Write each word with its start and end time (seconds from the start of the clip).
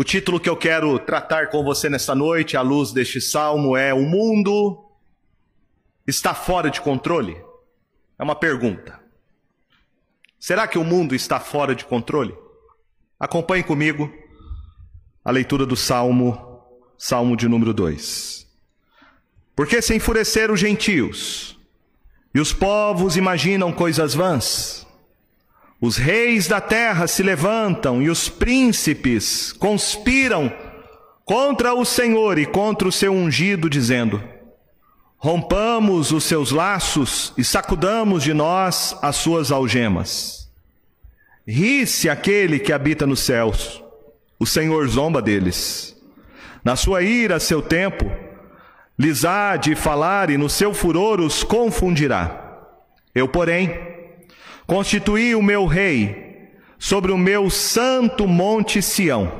O 0.00 0.02
título 0.02 0.40
que 0.40 0.48
eu 0.48 0.56
quero 0.56 0.98
tratar 0.98 1.50
com 1.50 1.62
você 1.62 1.90
nesta 1.90 2.14
noite, 2.14 2.56
à 2.56 2.62
luz 2.62 2.90
deste 2.90 3.20
salmo, 3.20 3.76
é: 3.76 3.92
O 3.92 4.00
mundo 4.00 4.82
está 6.06 6.32
fora 6.32 6.70
de 6.70 6.80
controle? 6.80 7.36
É 8.18 8.22
uma 8.22 8.34
pergunta. 8.34 8.98
Será 10.38 10.66
que 10.66 10.78
o 10.78 10.84
mundo 10.84 11.14
está 11.14 11.38
fora 11.38 11.74
de 11.74 11.84
controle? 11.84 12.34
Acompanhe 13.18 13.62
comigo 13.62 14.10
a 15.22 15.30
leitura 15.30 15.66
do 15.66 15.76
salmo, 15.76 16.64
salmo 16.96 17.36
de 17.36 17.46
número 17.46 17.74
2. 17.74 18.48
Porque 19.54 19.82
se 19.82 19.94
enfureceram 19.94 20.54
os 20.54 20.60
gentios, 20.60 21.60
e 22.34 22.40
os 22.40 22.54
povos 22.54 23.18
imaginam 23.18 23.70
coisas 23.70 24.14
vãs, 24.14 24.86
os 25.80 25.96
reis 25.96 26.46
da 26.46 26.60
terra 26.60 27.06
se 27.06 27.22
levantam 27.22 28.02
e 28.02 28.10
os 28.10 28.28
príncipes 28.28 29.52
conspiram 29.52 30.52
contra 31.24 31.72
o 31.72 31.84
Senhor 31.84 32.38
e 32.38 32.44
contra 32.44 32.86
o 32.86 32.92
seu 32.92 33.12
ungido, 33.12 33.70
dizendo: 33.70 34.22
Rompamos 35.16 36.12
os 36.12 36.24
seus 36.24 36.50
laços 36.50 37.32
e 37.38 37.44
sacudamos 37.44 38.22
de 38.22 38.34
nós 38.34 38.96
as 39.00 39.16
suas 39.16 39.50
algemas. 39.50 40.50
Ri-se 41.46 42.08
aquele 42.08 42.58
que 42.58 42.72
habita 42.72 43.06
nos 43.06 43.20
céus, 43.20 43.82
o 44.38 44.46
Senhor 44.46 44.86
zomba 44.86 45.22
deles. 45.22 45.96
Na 46.62 46.76
sua 46.76 47.02
ira, 47.02 47.40
seu 47.40 47.62
tempo, 47.62 48.10
lhes 48.98 49.24
há 49.24 49.56
de 49.56 49.74
falar 49.74 50.28
e 50.28 50.36
no 50.36 50.48
seu 50.48 50.74
furor 50.74 51.20
os 51.20 51.42
confundirá. 51.42 52.68
Eu, 53.14 53.26
porém, 53.26 53.89
Constituí 54.70 55.34
o 55.34 55.42
meu 55.42 55.66
rei 55.66 56.48
sobre 56.78 57.10
o 57.10 57.18
meu 57.18 57.50
santo 57.50 58.28
monte 58.28 58.80
Sião. 58.80 59.32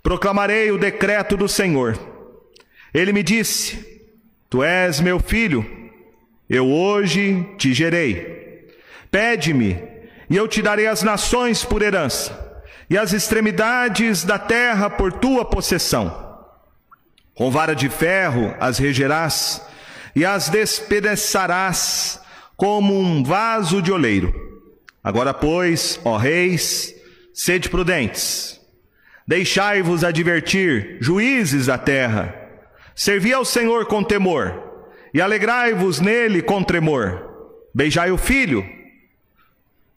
Proclamarei 0.00 0.70
o 0.70 0.78
decreto 0.78 1.36
do 1.36 1.48
Senhor. 1.48 1.98
Ele 2.94 3.12
me 3.12 3.24
disse: 3.24 4.00
Tu 4.48 4.62
és 4.62 5.00
meu 5.00 5.18
filho, 5.18 5.66
eu 6.48 6.70
hoje 6.70 7.48
te 7.58 7.74
gerei. 7.74 8.68
Pede-me, 9.10 9.76
e 10.30 10.36
eu 10.36 10.46
te 10.46 10.62
darei 10.62 10.86
as 10.86 11.02
nações 11.02 11.64
por 11.64 11.82
herança, 11.82 12.62
e 12.88 12.96
as 12.96 13.12
extremidades 13.12 14.22
da 14.22 14.38
terra 14.38 14.88
por 14.88 15.14
tua 15.14 15.44
possessão. 15.44 16.46
Com 17.34 17.50
vara 17.50 17.74
de 17.74 17.88
ferro 17.88 18.54
as 18.60 18.78
regerás, 18.78 19.60
e 20.14 20.24
as 20.24 20.48
despedaçarás 20.48 22.20
como 22.58 22.98
um 22.98 23.22
vaso 23.22 23.80
de 23.80 23.92
oleiro. 23.92 24.34
Agora, 25.02 25.32
pois, 25.32 26.00
ó 26.04 26.16
reis, 26.16 26.92
sede 27.32 27.70
prudentes, 27.70 28.60
deixai-vos 29.24 30.02
advertir, 30.02 30.98
juízes 31.00 31.66
da 31.66 31.78
terra, 31.78 32.34
servi 32.96 33.32
ao 33.32 33.44
Senhor 33.44 33.86
com 33.86 34.02
temor, 34.02 34.52
e 35.14 35.20
alegrai-vos 35.20 36.00
nele 36.00 36.42
com 36.42 36.60
tremor. 36.60 37.26
Beijai 37.72 38.10
o 38.10 38.18
filho, 38.18 38.68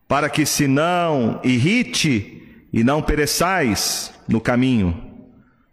para 0.08 0.30
que 0.30 0.46
se 0.46 0.68
não 0.68 1.42
irrite 1.44 2.68
e 2.72 2.84
não 2.84 3.02
pereçais 3.02 4.14
no 4.30 4.40
caminho, 4.40 5.26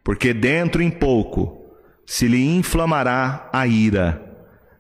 porque 0.03 0.33
dentro 0.33 0.81
em 0.83 0.91
pouco 0.91 1.70
se 2.06 2.27
lhe 2.27 2.42
inflamará 2.56 3.50
a 3.53 3.66
ira. 3.66 4.25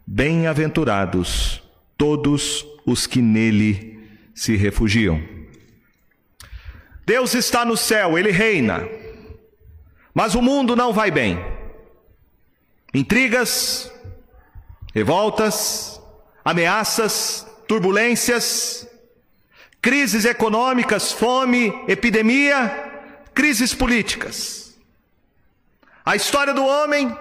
Bem-aventurados 0.06 1.67
todos 1.98 2.64
os 2.86 3.06
que 3.06 3.20
nele 3.20 4.08
se 4.34 4.56
refugiam. 4.56 5.20
Deus 7.04 7.34
está 7.34 7.64
no 7.64 7.76
céu, 7.76 8.16
ele 8.16 8.30
reina, 8.30 8.88
mas 10.14 10.34
o 10.34 10.40
mundo 10.42 10.76
não 10.76 10.92
vai 10.92 11.10
bem. 11.10 11.38
Intrigas, 12.94 13.92
revoltas, 14.94 16.00
ameaças, 16.44 17.46
turbulências, 17.66 18.86
crises 19.82 20.24
econômicas, 20.24 21.12
fome, 21.12 21.72
epidemia, 21.88 22.92
crises 23.34 23.74
políticas. 23.74 24.78
A 26.04 26.16
história 26.16 26.54
do 26.54 26.64
homem 26.64 27.14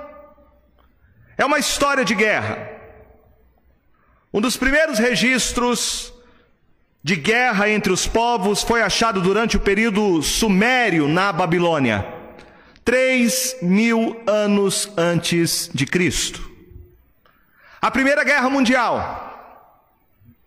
é 1.37 1.45
uma 1.45 1.59
história 1.59 2.05
de 2.05 2.15
guerra. 2.15 2.76
Um 4.37 4.41
dos 4.41 4.55
primeiros 4.55 4.99
registros 4.99 6.13
de 7.03 7.15
guerra 7.15 7.71
entre 7.71 7.91
os 7.91 8.05
povos 8.05 8.61
foi 8.61 8.83
achado 8.83 9.19
durante 9.19 9.57
o 9.57 9.59
período 9.59 10.21
sumério 10.21 11.07
na 11.07 11.33
Babilônia, 11.33 12.05
três 12.85 13.55
mil 13.63 14.15
anos 14.27 14.91
antes 14.95 15.71
de 15.73 15.87
Cristo. 15.87 16.47
A 17.81 17.89
Primeira 17.89 18.23
Guerra 18.23 18.47
Mundial 18.47 19.73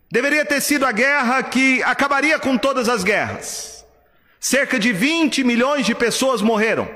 deveria 0.08 0.44
ter 0.44 0.60
sido 0.60 0.86
a 0.86 0.92
guerra 0.92 1.42
que 1.42 1.82
acabaria 1.82 2.38
com 2.38 2.56
todas 2.56 2.88
as 2.88 3.02
guerras. 3.02 3.84
Cerca 4.38 4.78
de 4.78 4.92
20 4.92 5.42
milhões 5.42 5.84
de 5.84 5.96
pessoas 5.96 6.40
morreram. 6.40 6.88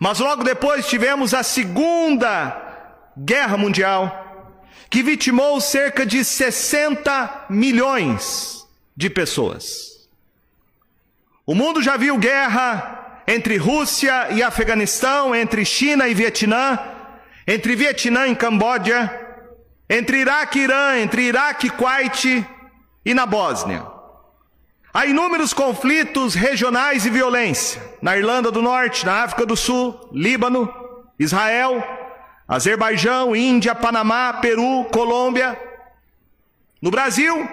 Mas 0.00 0.18
logo 0.18 0.42
depois 0.42 0.88
tivemos 0.88 1.32
a 1.32 1.44
Segunda 1.44 2.60
Guerra 3.16 3.56
Mundial 3.56 4.29
que 4.88 5.02
vitimou 5.02 5.60
cerca 5.60 6.04
de 6.04 6.24
60 6.24 7.46
milhões 7.48 8.66
de 8.96 9.08
pessoas. 9.08 10.08
O 11.46 11.54
mundo 11.54 11.82
já 11.82 11.96
viu 11.96 12.18
guerra 12.18 13.22
entre 13.26 13.56
Rússia 13.56 14.28
e 14.30 14.42
Afeganistão, 14.42 15.34
entre 15.34 15.64
China 15.64 16.08
e 16.08 16.14
Vietnã, 16.14 16.78
entre 17.46 17.76
Vietnã 17.76 18.26
e 18.28 18.34
Camboja, 18.34 19.10
entre 19.88 20.18
Iraque 20.18 20.58
e 20.58 20.62
Irã, 20.62 20.98
entre 20.98 21.22
Iraque 21.22 21.66
e 21.68 21.70
Kuwait 21.70 22.46
e 23.04 23.14
na 23.14 23.26
Bósnia. 23.26 23.84
Há 24.92 25.06
inúmeros 25.06 25.52
conflitos 25.52 26.34
regionais 26.34 27.06
e 27.06 27.10
violência 27.10 27.80
na 28.02 28.16
Irlanda 28.16 28.50
do 28.50 28.60
Norte, 28.60 29.06
na 29.06 29.22
África 29.22 29.46
do 29.46 29.56
Sul, 29.56 30.08
Líbano, 30.12 30.72
Israel, 31.18 31.82
Azerbaijão, 32.50 33.36
Índia, 33.36 33.76
Panamá, 33.76 34.32
Peru, 34.32 34.84
Colômbia. 34.86 35.56
No 36.82 36.90
Brasil, 36.90 37.48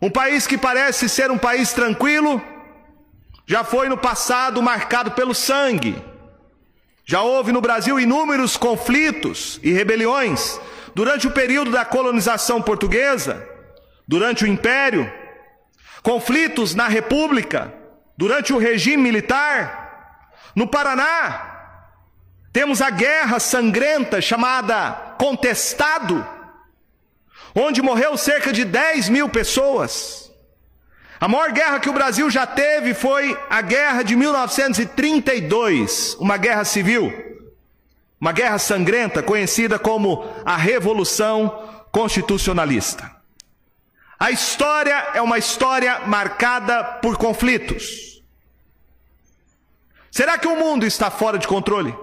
um 0.00 0.08
país 0.08 0.46
que 0.46 0.56
parece 0.56 1.08
ser 1.08 1.32
um 1.32 1.36
país 1.36 1.72
tranquilo, 1.72 2.40
já 3.44 3.64
foi 3.64 3.88
no 3.88 3.96
passado 3.96 4.62
marcado 4.62 5.10
pelo 5.10 5.34
sangue. 5.34 6.00
Já 7.04 7.22
houve 7.22 7.50
no 7.50 7.60
Brasil 7.60 7.98
inúmeros 7.98 8.56
conflitos 8.56 9.58
e 9.64 9.72
rebeliões 9.72 10.60
durante 10.94 11.26
o 11.26 11.32
período 11.32 11.72
da 11.72 11.84
colonização 11.84 12.62
portuguesa, 12.62 13.44
durante 14.06 14.44
o 14.44 14.46
Império, 14.46 15.12
conflitos 16.04 16.72
na 16.72 16.86
República, 16.86 17.74
durante 18.16 18.52
o 18.52 18.58
regime 18.58 19.02
militar. 19.02 20.30
No 20.54 20.68
Paraná, 20.68 21.49
temos 22.52 22.82
a 22.82 22.90
guerra 22.90 23.38
sangrenta 23.38 24.20
chamada 24.20 25.14
Contestado, 25.18 26.26
onde 27.54 27.80
morreu 27.80 28.16
cerca 28.16 28.52
de 28.52 28.64
10 28.64 29.08
mil 29.08 29.28
pessoas. 29.28 30.32
A 31.20 31.28
maior 31.28 31.52
guerra 31.52 31.78
que 31.78 31.88
o 31.88 31.92
Brasil 31.92 32.28
já 32.30 32.46
teve 32.46 32.94
foi 32.94 33.38
a 33.48 33.60
guerra 33.60 34.02
de 34.02 34.16
1932, 34.16 36.16
uma 36.18 36.36
guerra 36.36 36.64
civil, 36.64 37.12
uma 38.20 38.32
guerra 38.32 38.58
sangrenta 38.58 39.22
conhecida 39.22 39.78
como 39.78 40.24
a 40.44 40.56
Revolução 40.56 41.84
Constitucionalista. 41.92 43.18
A 44.18 44.30
história 44.30 45.10
é 45.14 45.22
uma 45.22 45.38
história 45.38 46.00
marcada 46.00 46.82
por 46.82 47.16
conflitos. 47.16 48.22
Será 50.10 50.36
que 50.36 50.48
o 50.48 50.56
mundo 50.56 50.84
está 50.84 51.10
fora 51.10 51.38
de 51.38 51.46
controle? 51.46 51.94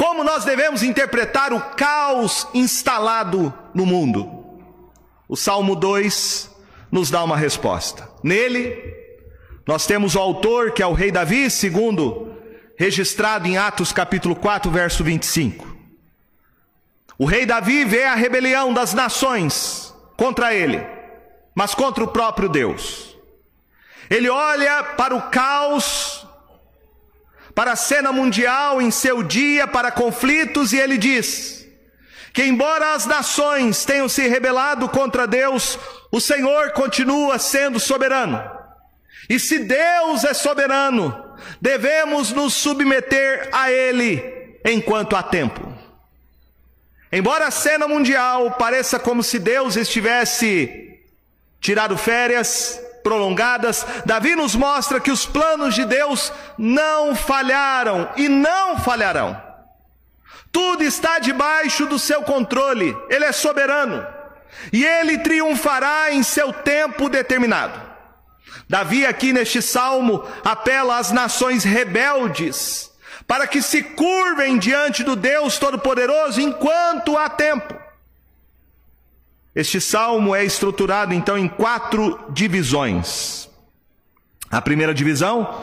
Como 0.00 0.24
nós 0.24 0.46
devemos 0.46 0.82
interpretar 0.82 1.52
o 1.52 1.60
caos 1.60 2.48
instalado 2.54 3.52
no 3.74 3.84
mundo? 3.84 4.58
O 5.28 5.36
Salmo 5.36 5.76
2 5.76 6.50
nos 6.90 7.10
dá 7.10 7.22
uma 7.22 7.36
resposta. 7.36 8.08
Nele, 8.24 8.82
nós 9.66 9.84
temos 9.84 10.14
o 10.14 10.18
autor, 10.18 10.70
que 10.70 10.82
é 10.82 10.86
o 10.86 10.94
rei 10.94 11.12
Davi, 11.12 11.50
segundo 11.50 12.34
registrado 12.78 13.46
em 13.46 13.58
Atos 13.58 13.92
capítulo 13.92 14.34
4, 14.34 14.70
verso 14.70 15.04
25. 15.04 15.68
O 17.18 17.26
rei 17.26 17.44
Davi 17.44 17.84
vê 17.84 18.04
a 18.04 18.14
rebelião 18.14 18.72
das 18.72 18.94
nações 18.94 19.94
contra 20.16 20.54
ele, 20.54 20.82
mas 21.54 21.74
contra 21.74 22.02
o 22.02 22.08
próprio 22.08 22.48
Deus. 22.48 23.18
Ele 24.08 24.30
olha 24.30 24.82
para 24.82 25.14
o 25.14 25.28
caos 25.28 26.19
para 27.54 27.72
a 27.72 27.76
cena 27.76 28.12
mundial 28.12 28.80
em 28.80 28.90
seu 28.90 29.22
dia 29.22 29.66
para 29.66 29.90
conflitos, 29.90 30.72
e 30.72 30.78
ele 30.78 30.96
diz: 30.96 31.66
que 32.32 32.44
embora 32.44 32.94
as 32.94 33.06
nações 33.06 33.84
tenham 33.84 34.08
se 34.08 34.26
rebelado 34.28 34.88
contra 34.88 35.26
Deus, 35.26 35.78
o 36.10 36.20
Senhor 36.20 36.70
continua 36.72 37.38
sendo 37.38 37.80
soberano. 37.80 38.40
E 39.28 39.38
se 39.38 39.60
Deus 39.60 40.24
é 40.24 40.34
soberano, 40.34 41.36
devemos 41.60 42.32
nos 42.32 42.54
submeter 42.54 43.48
a 43.52 43.70
Ele 43.70 44.58
enquanto 44.64 45.16
há 45.16 45.22
tempo. 45.22 45.72
Embora 47.12 47.46
a 47.46 47.50
cena 47.50 47.88
mundial 47.88 48.52
pareça 48.52 48.98
como 48.98 49.22
se 49.22 49.38
Deus 49.38 49.76
estivesse 49.76 51.00
tirado 51.60 51.96
férias 51.96 52.80
prolongadas, 53.02 53.86
Davi 54.04 54.34
nos 54.36 54.54
mostra 54.54 55.00
que 55.00 55.10
os 55.10 55.26
planos 55.26 55.74
de 55.74 55.84
Deus 55.84 56.32
não 56.58 57.14
falharam 57.14 58.10
e 58.16 58.28
não 58.28 58.78
falharão. 58.78 59.40
Tudo 60.52 60.82
está 60.82 61.18
debaixo 61.18 61.86
do 61.86 61.98
seu 61.98 62.22
controle, 62.22 62.96
Ele 63.08 63.24
é 63.24 63.32
soberano 63.32 64.06
e 64.72 64.84
Ele 64.84 65.18
triunfará 65.18 66.12
em 66.12 66.22
seu 66.22 66.52
tempo 66.52 67.08
determinado. 67.08 67.80
Davi, 68.68 69.04
aqui 69.04 69.32
neste 69.32 69.60
salmo, 69.60 70.24
apela 70.44 70.98
às 70.98 71.10
nações 71.10 71.64
rebeldes 71.64 72.90
para 73.26 73.46
que 73.46 73.62
se 73.62 73.80
curvem 73.80 74.58
diante 74.58 75.04
do 75.04 75.14
Deus 75.14 75.56
Todo-Poderoso 75.56 76.40
enquanto 76.40 77.16
há 77.16 77.28
tempo. 77.28 77.79
Este 79.54 79.80
salmo 79.80 80.34
é 80.34 80.44
estruturado 80.44 81.12
então 81.12 81.36
em 81.36 81.48
quatro 81.48 82.18
divisões. 82.30 83.48
A 84.48 84.62
primeira 84.62 84.94
divisão, 84.94 85.62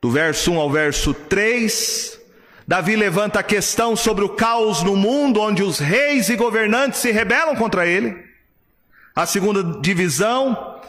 do 0.00 0.10
verso 0.10 0.52
1 0.52 0.60
ao 0.60 0.70
verso 0.70 1.12
3, 1.12 2.18
Davi 2.66 2.96
levanta 2.96 3.40
a 3.40 3.42
questão 3.42 3.94
sobre 3.94 4.24
o 4.24 4.30
caos 4.30 4.82
no 4.82 4.96
mundo, 4.96 5.40
onde 5.40 5.62
os 5.62 5.78
reis 5.78 6.30
e 6.30 6.36
governantes 6.36 7.00
se 7.00 7.10
rebelam 7.10 7.54
contra 7.54 7.86
ele. 7.86 8.16
A 9.14 9.26
segunda 9.26 9.62
divisão, 9.80 10.80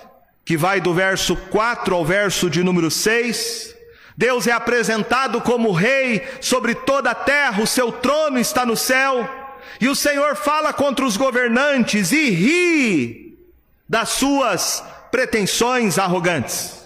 que 0.46 0.56
vai 0.56 0.80
do 0.80 0.94
verso 0.94 1.36
4 1.36 1.94
ao 1.94 2.06
verso 2.06 2.50
de 2.50 2.64
número 2.64 2.90
6, 2.90 3.76
Deus 4.18 4.48
é 4.48 4.54
apresentado 4.54 5.42
como 5.42 5.74
rei 5.74 6.26
sobre 6.40 6.74
toda 6.74 7.12
a 7.12 7.16
terra, 7.16 7.62
o 7.62 7.68
seu 7.68 7.92
trono 7.92 8.40
está 8.40 8.66
no 8.66 8.78
céu, 8.78 9.45
e 9.80 9.88
o 9.88 9.96
Senhor 9.96 10.36
fala 10.36 10.72
contra 10.74 11.06
os 11.06 11.18
governantes 11.18 12.12
e 12.12 12.30
ri 12.30 13.38
das 13.88 14.10
suas 14.10 14.84
pretensões 15.12 15.98
arrogantes. 16.00 16.86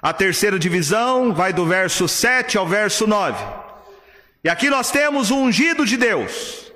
A 0.00 0.12
terceira 0.12 0.58
divisão 0.58 1.32
vai 1.32 1.52
do 1.52 1.64
verso 1.64 2.06
7 2.06 2.58
ao 2.58 2.66
verso 2.66 3.06
9. 3.06 3.42
E 4.44 4.48
aqui 4.48 4.68
nós 4.68 4.90
temos 4.90 5.30
o 5.30 5.36
ungido 5.36 5.86
de 5.86 5.96
Deus. 5.96 6.72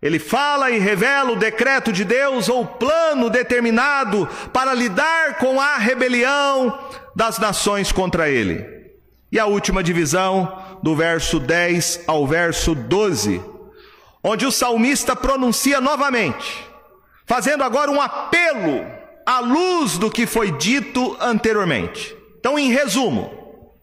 Ele 0.00 0.18
fala 0.18 0.70
e 0.70 0.78
revela 0.78 1.32
o 1.32 1.36
decreto 1.36 1.92
de 1.92 2.04
Deus 2.04 2.48
ou 2.48 2.62
o 2.62 2.66
plano 2.66 3.28
determinado 3.28 4.28
para 4.52 4.72
lidar 4.72 5.38
com 5.38 5.60
a 5.60 5.76
rebelião, 5.76 6.78
das 7.16 7.38
nações 7.38 7.90
contra 7.90 8.28
ele. 8.28 8.64
E 9.32 9.38
a 9.38 9.46
última 9.46 9.82
divisão, 9.82 10.62
do 10.82 10.94
verso 10.94 11.40
10 11.40 12.04
ao 12.06 12.26
verso 12.26 12.74
12, 12.74 13.42
onde 14.22 14.46
o 14.46 14.52
salmista 14.52 15.14
pronuncia 15.14 15.80
novamente, 15.80 16.64
fazendo 17.26 17.62
agora 17.62 17.90
um 17.90 18.00
apelo 18.00 18.86
à 19.24 19.40
luz 19.40 19.98
do 19.98 20.10
que 20.10 20.26
foi 20.26 20.52
dito 20.52 21.16
anteriormente. 21.20 22.16
Então, 22.38 22.58
em 22.58 22.70
resumo, 22.70 23.74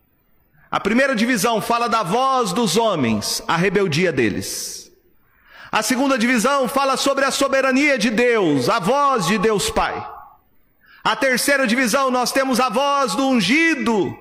a 0.72 0.80
primeira 0.80 1.16
divisão 1.16 1.62
fala 1.62 1.88
da 1.88 2.04
voz 2.04 2.52
dos 2.52 2.78
homens, 2.78 3.44
a 3.48 3.56
rebeldia 3.56 4.12
deles. 4.12 4.92
A 5.72 5.82
segunda 5.82 6.18
divisão 6.18 6.68
fala 6.68 6.98
sobre 6.98 7.26
a 7.26 7.32
soberania 7.32 7.98
de 7.98 8.10
Deus, 8.10 8.70
a 8.70 8.80
voz 8.80 9.28
de 9.28 9.38
Deus 9.38 9.70
Pai. 9.70 10.06
A 11.04 11.16
terceira 11.16 11.68
divisão, 11.68 12.10
nós 12.10 12.32
temos 12.32 12.60
a 12.60 12.70
voz 12.70 13.14
do 13.14 13.28
ungido, 13.28 14.18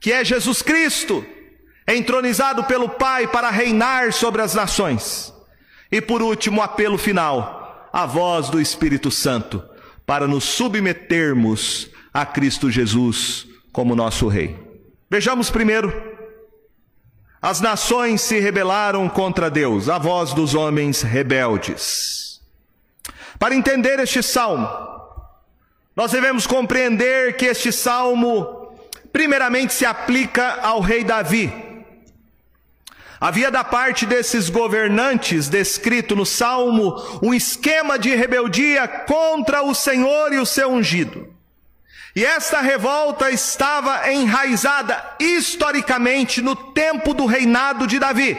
que 0.00 0.12
é 0.12 0.24
Jesus 0.24 0.62
Cristo, 0.62 1.24
entronizado 1.86 2.64
pelo 2.64 2.88
Pai 2.88 3.26
para 3.26 3.50
reinar 3.50 4.12
sobre 4.12 4.40
as 4.40 4.54
nações. 4.54 5.32
E 5.92 6.00
por 6.00 6.22
último, 6.22 6.62
apelo 6.62 6.96
final, 6.96 7.90
a 7.92 8.06
voz 8.06 8.48
do 8.48 8.58
Espírito 8.58 9.10
Santo, 9.10 9.62
para 10.06 10.26
nos 10.26 10.44
submetermos 10.44 11.90
a 12.14 12.24
Cristo 12.24 12.70
Jesus 12.70 13.46
como 13.70 13.94
nosso 13.94 14.26
Rei. 14.26 14.58
Vejamos 15.10 15.50
primeiro, 15.50 15.92
as 17.42 17.60
nações 17.60 18.22
se 18.22 18.40
rebelaram 18.40 19.06
contra 19.06 19.50
Deus, 19.50 19.90
a 19.90 19.98
voz 19.98 20.32
dos 20.32 20.54
homens 20.54 21.02
rebeldes. 21.02 22.40
Para 23.38 23.54
entender 23.54 23.98
este 24.00 24.22
salmo, 24.22 24.66
nós 25.94 26.12
devemos 26.12 26.46
compreender 26.46 27.36
que 27.36 27.44
este 27.44 27.70
salmo, 27.70 28.72
primeiramente, 29.12 29.74
se 29.74 29.84
aplica 29.84 30.60
ao 30.62 30.80
rei 30.80 31.04
Davi. 31.04 31.71
Havia 33.22 33.52
da 33.52 33.62
parte 33.62 34.04
desses 34.04 34.50
governantes, 34.50 35.48
descrito 35.48 36.16
no 36.16 36.26
salmo, 36.26 36.96
um 37.22 37.32
esquema 37.32 37.96
de 37.96 38.12
rebeldia 38.16 38.88
contra 38.88 39.62
o 39.62 39.72
Senhor 39.76 40.32
e 40.32 40.40
o 40.40 40.44
seu 40.44 40.72
ungido. 40.72 41.32
E 42.16 42.24
esta 42.24 42.60
revolta 42.60 43.30
estava 43.30 44.12
enraizada 44.12 45.00
historicamente 45.20 46.42
no 46.42 46.56
tempo 46.56 47.14
do 47.14 47.24
reinado 47.24 47.86
de 47.86 48.00
Davi, 48.00 48.36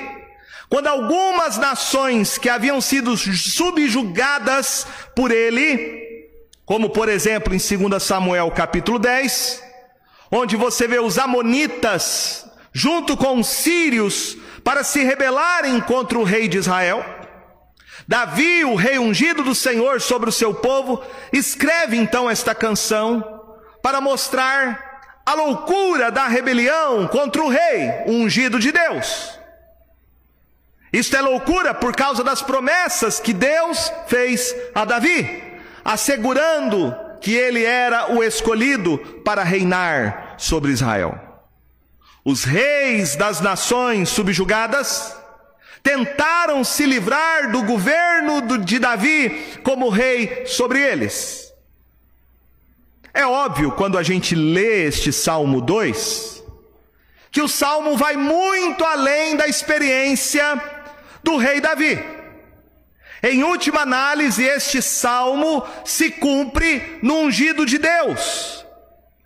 quando 0.68 0.88
algumas 0.88 1.58
nações 1.58 2.38
que 2.38 2.50
haviam 2.50 2.82
sido 2.82 3.16
subjugadas 3.16 4.86
por 5.16 5.32
ele 5.32 6.04
como 6.66 6.90
por 6.90 7.08
exemplo 7.08 7.54
em 7.54 7.58
2 7.58 8.04
Samuel 8.04 8.52
capítulo 8.52 9.00
10, 9.00 9.64
onde 10.30 10.58
você 10.58 10.90
vê 10.90 11.00
os 11.00 11.18
amonitas 11.18 12.46
junto 12.74 13.16
com 13.16 13.40
os 13.40 13.48
sírios 13.48 14.38
para 14.64 14.84
se 14.84 15.04
rebelarem 15.04 15.80
contra 15.82 16.18
o 16.18 16.24
rei 16.24 16.48
de 16.48 16.58
Israel. 16.58 17.04
Davi, 18.08 18.66
o 18.66 18.76
rei 18.76 19.00
ungido 19.00 19.44
do 19.44 19.56
Senhor 19.56 20.02
sobre 20.02 20.30
o 20.30 20.34
seu 20.34 20.54
povo, 20.54 21.02
escreve 21.32 21.96
então 21.98 22.30
esta 22.30 22.54
canção 22.54 23.42
para 23.82 24.02
mostrar 24.02 25.22
a 25.26 25.34
loucura 25.34 26.12
da 26.12 26.28
rebelião 26.28 27.08
contra 27.08 27.42
o 27.42 27.50
rei 27.50 28.04
ungido 28.08 28.60
de 28.60 28.72
Deus. 28.72 29.40
Isto 30.92 31.16
é 31.16 31.22
loucura 31.22 31.74
por 31.74 31.96
causa 31.96 32.24
das 32.24 32.42
promessas 32.42 33.20
que 33.20 33.34
Deus 33.34 33.92
fez 34.08 34.56
a 34.76 34.86
Davi 34.86 35.54
assegurando 35.84 36.96
que 37.20 37.34
ele 37.34 37.64
era 37.64 38.14
o 38.14 38.24
escolhido 38.24 38.98
para 39.24 39.44
reinar 39.44 40.36
sobre 40.38 40.72
Israel. 40.72 41.33
Os 42.26 42.44
reis 42.44 43.16
das 43.16 43.42
nações 43.42 44.10
subjugadas 44.10 45.16
tentaram 45.82 46.64
se 46.64 46.86
livrar 46.86 47.52
do 47.52 47.64
governo 47.64 48.60
de 48.60 48.80
Davi 48.80 49.60
como 49.64 49.90
rei 49.90 50.46
sobre 50.46 50.80
eles. 50.80 51.54
É 53.14 53.26
óbvio, 53.26 53.74
quando 53.74 53.98
a 53.98 54.04
gente 54.04 54.34
lê 54.34 54.86
este 54.86 55.12
Salmo 55.12 55.60
2, 55.62 56.44
que 57.30 57.42
o 57.42 57.48
salmo 57.48 57.98
vai 57.98 58.16
muito 58.16 58.84
além 58.86 59.36
da 59.36 59.48
experiência 59.48 60.62
do 61.22 61.36
rei 61.36 61.60
Davi. 61.60 62.04
Em 63.22 63.44
última 63.44 63.82
análise, 63.82 64.44
este 64.44 64.82
salmo 64.82 65.66
se 65.86 66.12
cumpre 66.12 67.00
no 67.02 67.20
ungido 67.20 67.66
de 67.66 67.78
Deus. 67.78 68.66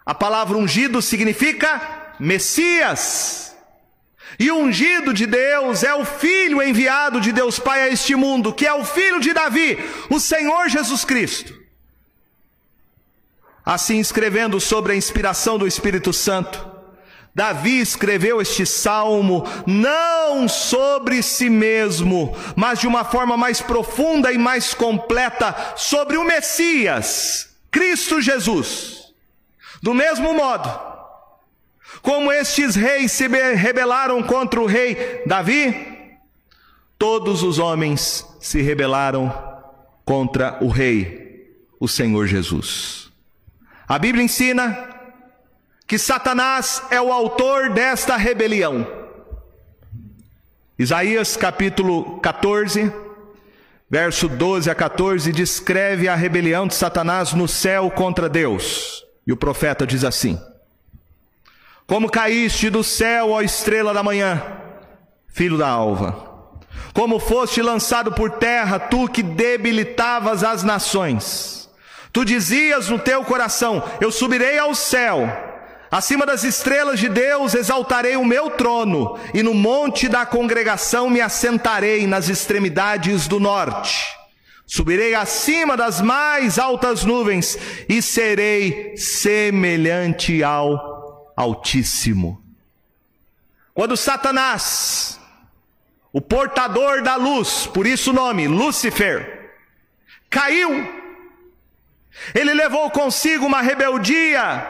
A 0.06 0.14
palavra 0.14 0.58
ungido 0.58 1.02
significa 1.02 1.97
Messias. 2.20 3.56
E 4.40 4.52
ungido 4.52 5.14
de 5.14 5.26
Deus 5.26 5.84
é 5.84 5.94
o 5.96 6.06
filho 6.06 6.62
enviado 6.62 7.20
de 7.20 7.32
Deus 7.32 7.58
Pai 7.58 7.82
a 7.82 7.90
este 7.90 8.16
mundo, 8.16 8.54
que 8.54 8.68
é 8.68 8.74
o 8.74 8.86
filho 8.86 9.20
de 9.20 9.34
Davi, 9.34 9.78
o 10.10 10.20
Senhor 10.20 10.70
Jesus 10.70 11.04
Cristo. 11.04 11.54
Assim, 13.66 14.00
escrevendo 14.00 14.60
sobre 14.60 14.94
a 14.94 14.96
inspiração 14.96 15.58
do 15.58 15.68
Espírito 15.68 16.14
Santo, 16.14 16.78
Davi 17.38 17.80
escreveu 17.80 18.42
este 18.42 18.66
salmo 18.66 19.44
não 19.68 20.48
sobre 20.48 21.22
si 21.22 21.50
mesmo, 21.50 22.36
mas 22.56 22.80
de 22.80 22.88
uma 22.88 23.04
forma 23.04 23.38
mais 23.38 23.62
profunda 23.62 24.32
e 24.32 24.38
mais 24.38 24.74
completa 24.74 25.56
sobre 25.76 26.18
o 26.18 26.24
Messias, 26.24 27.50
Cristo 27.70 28.22
Jesus. 28.22 29.14
Do 29.84 29.94
mesmo 29.94 30.34
modo, 30.34 30.97
como 32.08 32.32
estes 32.32 32.74
reis 32.74 33.12
se 33.12 33.28
rebelaram 33.28 34.24
contra 34.24 34.62
o 34.62 34.66
rei 34.66 35.24
Davi, 35.26 36.08
todos 36.98 37.44
os 37.44 37.60
homens 37.60 38.26
se 38.40 38.62
rebelaram 38.62 39.30
contra 40.06 40.58
o 40.62 40.70
rei, 40.70 41.60
o 41.78 41.86
Senhor 41.86 42.26
Jesus. 42.26 43.12
A 43.86 44.00
Bíblia 44.00 44.24
ensina 44.24 44.88
que 45.86 45.98
Satanás 45.98 46.82
é 46.90 47.02
o 47.02 47.12
autor 47.12 47.72
desta 47.72 48.16
rebelião. 48.16 48.88
Isaías 50.80 51.36
capítulo 51.36 52.22
14, 52.22 52.90
verso 53.90 54.30
12 54.30 54.70
a 54.70 54.76
14, 54.76 55.34
descreve 55.34 56.08
a 56.08 56.16
rebelião 56.16 56.68
de 56.68 56.76
Satanás 56.76 57.34
no 57.34 57.50
céu 57.50 57.92
contra 57.92 58.30
Deus. 58.30 59.04
E 59.28 59.34
o 59.34 59.36
profeta 59.36 59.86
diz 59.86 60.06
assim: 60.06 60.40
Como 61.88 62.12
caíste 62.12 62.70
do 62.70 62.84
céu, 62.84 63.32
ó 63.32 63.42
estrela 63.42 63.94
da 63.94 64.04
manhã, 64.04 64.44
filho 65.30 65.58
da 65.58 65.70
alva. 65.70 66.28
Como 66.94 67.18
foste 67.18 67.62
lançado 67.62 68.12
por 68.12 68.32
terra, 68.32 68.78
tu 68.78 69.08
que 69.08 69.24
debilitavas 69.24 70.44
as 70.44 70.64
nações. 70.64 71.70
Tu 72.12 72.26
dizias 72.26 72.90
no 72.90 73.00
teu 73.00 73.24
coração: 73.24 73.82
Eu 74.02 74.12
subirei 74.12 74.60
ao 74.60 74.76
céu, 74.76 75.32
acima 75.90 76.26
das 76.26 76.44
estrelas 76.44 77.00
de 77.00 77.08
Deus 77.08 77.56
exaltarei 77.56 78.18
o 78.18 78.26
meu 78.26 78.50
trono, 78.50 79.18
e 79.34 79.42
no 79.42 79.54
monte 79.54 80.10
da 80.10 80.26
congregação 80.26 81.10
me 81.10 81.22
assentarei 81.22 82.06
nas 82.06 82.28
extremidades 82.28 83.30
do 83.30 83.40
norte. 83.40 84.08
Subirei 84.66 85.16
acima 85.16 85.78
das 85.78 86.02
mais 86.02 86.60
altas 86.60 87.06
nuvens 87.06 87.58
e 87.88 88.02
serei 88.02 88.98
semelhante 88.98 90.44
ao 90.44 90.97
Altíssimo. 91.38 92.44
Quando 93.76 93.96
Satanás, 93.96 95.20
o 96.12 96.20
portador 96.20 97.04
da 97.04 97.16
luz, 97.16 97.68
por 97.68 97.86
isso 97.86 98.10
o 98.10 98.14
nome, 98.14 98.48
Lúcifer, 98.48 99.54
caiu, 100.32 100.72
ele 102.34 102.56
levou 102.56 102.90
consigo 102.90 103.46
uma 103.46 103.62
rebeldia 103.62 104.68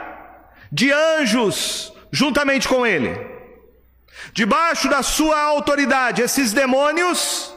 de 0.70 0.92
anjos 0.92 1.90
juntamente 2.12 2.68
com 2.68 2.86
ele. 2.86 3.16
Debaixo 4.34 4.90
da 4.90 5.02
sua 5.02 5.40
autoridade, 5.40 6.20
esses 6.20 6.52
demônios 6.52 7.50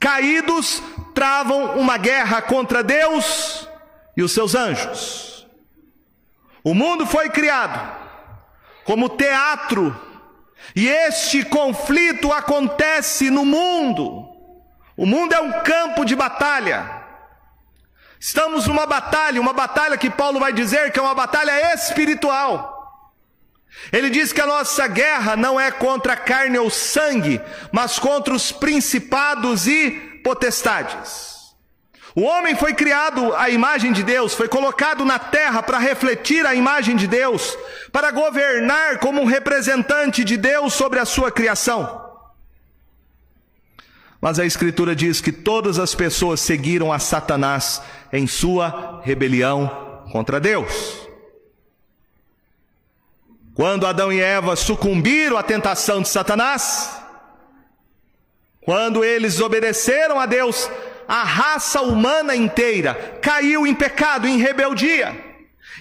caídos 0.00 0.82
travam 1.14 1.78
uma 1.78 1.96
guerra 1.96 2.42
contra 2.42 2.82
Deus 2.82 3.68
e 4.16 4.24
os 4.24 4.32
seus 4.32 4.56
anjos. 4.56 5.46
O 6.64 6.74
mundo 6.74 7.06
foi 7.06 7.30
criado 7.30 8.03
como 8.84 9.08
teatro, 9.08 9.94
e 10.74 10.88
este 10.88 11.44
conflito 11.44 12.32
acontece 12.32 13.30
no 13.30 13.44
mundo. 13.44 14.28
O 14.96 15.06
mundo 15.06 15.34
é 15.34 15.40
um 15.40 15.62
campo 15.62 16.04
de 16.04 16.14
batalha. 16.14 17.02
Estamos 18.18 18.66
numa 18.66 18.86
batalha, 18.86 19.40
uma 19.40 19.52
batalha 19.52 19.98
que 19.98 20.08
Paulo 20.08 20.40
vai 20.40 20.52
dizer 20.52 20.92
que 20.92 20.98
é 20.98 21.02
uma 21.02 21.14
batalha 21.14 21.74
espiritual. 21.74 22.72
Ele 23.92 24.08
diz 24.08 24.32
que 24.32 24.40
a 24.40 24.46
nossa 24.46 24.86
guerra 24.86 25.36
não 25.36 25.60
é 25.60 25.70
contra 25.70 26.16
carne 26.16 26.58
ou 26.58 26.70
sangue, 26.70 27.40
mas 27.72 27.98
contra 27.98 28.32
os 28.32 28.52
principados 28.52 29.66
e 29.66 29.90
potestades. 30.22 31.33
O 32.16 32.22
homem 32.22 32.54
foi 32.54 32.72
criado 32.72 33.34
à 33.34 33.50
imagem 33.50 33.92
de 33.92 34.04
Deus, 34.04 34.34
foi 34.34 34.46
colocado 34.46 35.04
na 35.04 35.18
terra 35.18 35.60
para 35.62 35.78
refletir 35.78 36.46
a 36.46 36.54
imagem 36.54 36.94
de 36.94 37.08
Deus, 37.08 37.58
para 37.90 38.12
governar 38.12 39.00
como 39.00 39.20
um 39.20 39.24
representante 39.24 40.22
de 40.22 40.36
Deus 40.36 40.74
sobre 40.74 41.00
a 41.00 41.04
sua 41.04 41.32
criação. 41.32 42.02
Mas 44.20 44.38
a 44.38 44.46
Escritura 44.46 44.94
diz 44.94 45.20
que 45.20 45.32
todas 45.32 45.78
as 45.78 45.92
pessoas 45.92 46.40
seguiram 46.40 46.92
a 46.92 47.00
Satanás 47.00 47.82
em 48.12 48.28
sua 48.28 49.02
rebelião 49.02 50.06
contra 50.12 50.38
Deus. 50.38 51.04
Quando 53.54 53.86
Adão 53.86 54.12
e 54.12 54.20
Eva 54.20 54.54
sucumbiram 54.54 55.36
à 55.36 55.42
tentação 55.42 56.00
de 56.00 56.08
Satanás, 56.08 56.96
quando 58.62 59.04
eles 59.04 59.40
obedeceram 59.40 60.18
a 60.18 60.26
Deus, 60.26 60.70
a 61.06 61.22
raça 61.22 61.82
humana 61.82 62.34
inteira 62.34 63.18
caiu 63.20 63.66
em 63.66 63.74
pecado, 63.74 64.26
em 64.26 64.38
rebeldia, 64.38 65.14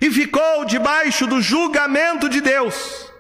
e 0.02 0.12
ficou 0.12 0.66
debaixo 0.66 1.26
do 1.28 1.42
julgamento 1.42 2.28
de 2.28 2.42
Deus. 2.42 3.12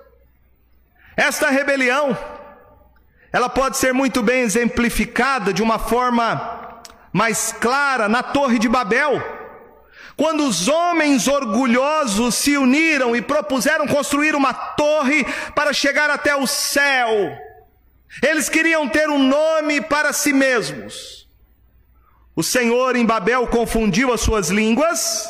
Esta 1.15 1.49
rebelião, 1.49 2.17
ela 3.31 3.49
pode 3.49 3.77
ser 3.77 3.93
muito 3.93 4.21
bem 4.21 4.41
exemplificada 4.41 5.53
de 5.53 5.61
uma 5.61 5.79
forma 5.79 6.81
mais 7.11 7.51
clara 7.51 8.09
na 8.09 8.23
Torre 8.23 8.57
de 8.57 8.67
Babel. 8.67 9.21
Quando 10.15 10.45
os 10.45 10.67
homens 10.67 11.27
orgulhosos 11.27 12.35
se 12.35 12.57
uniram 12.57 13.15
e 13.15 13.21
propuseram 13.21 13.87
construir 13.87 14.35
uma 14.35 14.53
torre 14.53 15.25
para 15.55 15.73
chegar 15.73 16.09
até 16.09 16.35
o 16.35 16.45
céu, 16.45 17.09
eles 18.21 18.49
queriam 18.49 18.87
ter 18.87 19.09
um 19.09 19.17
nome 19.17 19.81
para 19.81 20.13
si 20.13 20.33
mesmos. 20.33 21.22
O 22.35 22.41
Senhor 22.41 22.95
em 22.95 23.05
Babel 23.05 23.47
confundiu 23.47 24.11
as 24.11 24.21
suas 24.21 24.49
línguas 24.49 25.27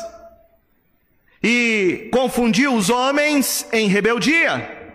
e 1.42 2.08
confundiu 2.10 2.74
os 2.74 2.88
homens 2.88 3.66
em 3.72 3.88
rebeldia. 3.88 4.92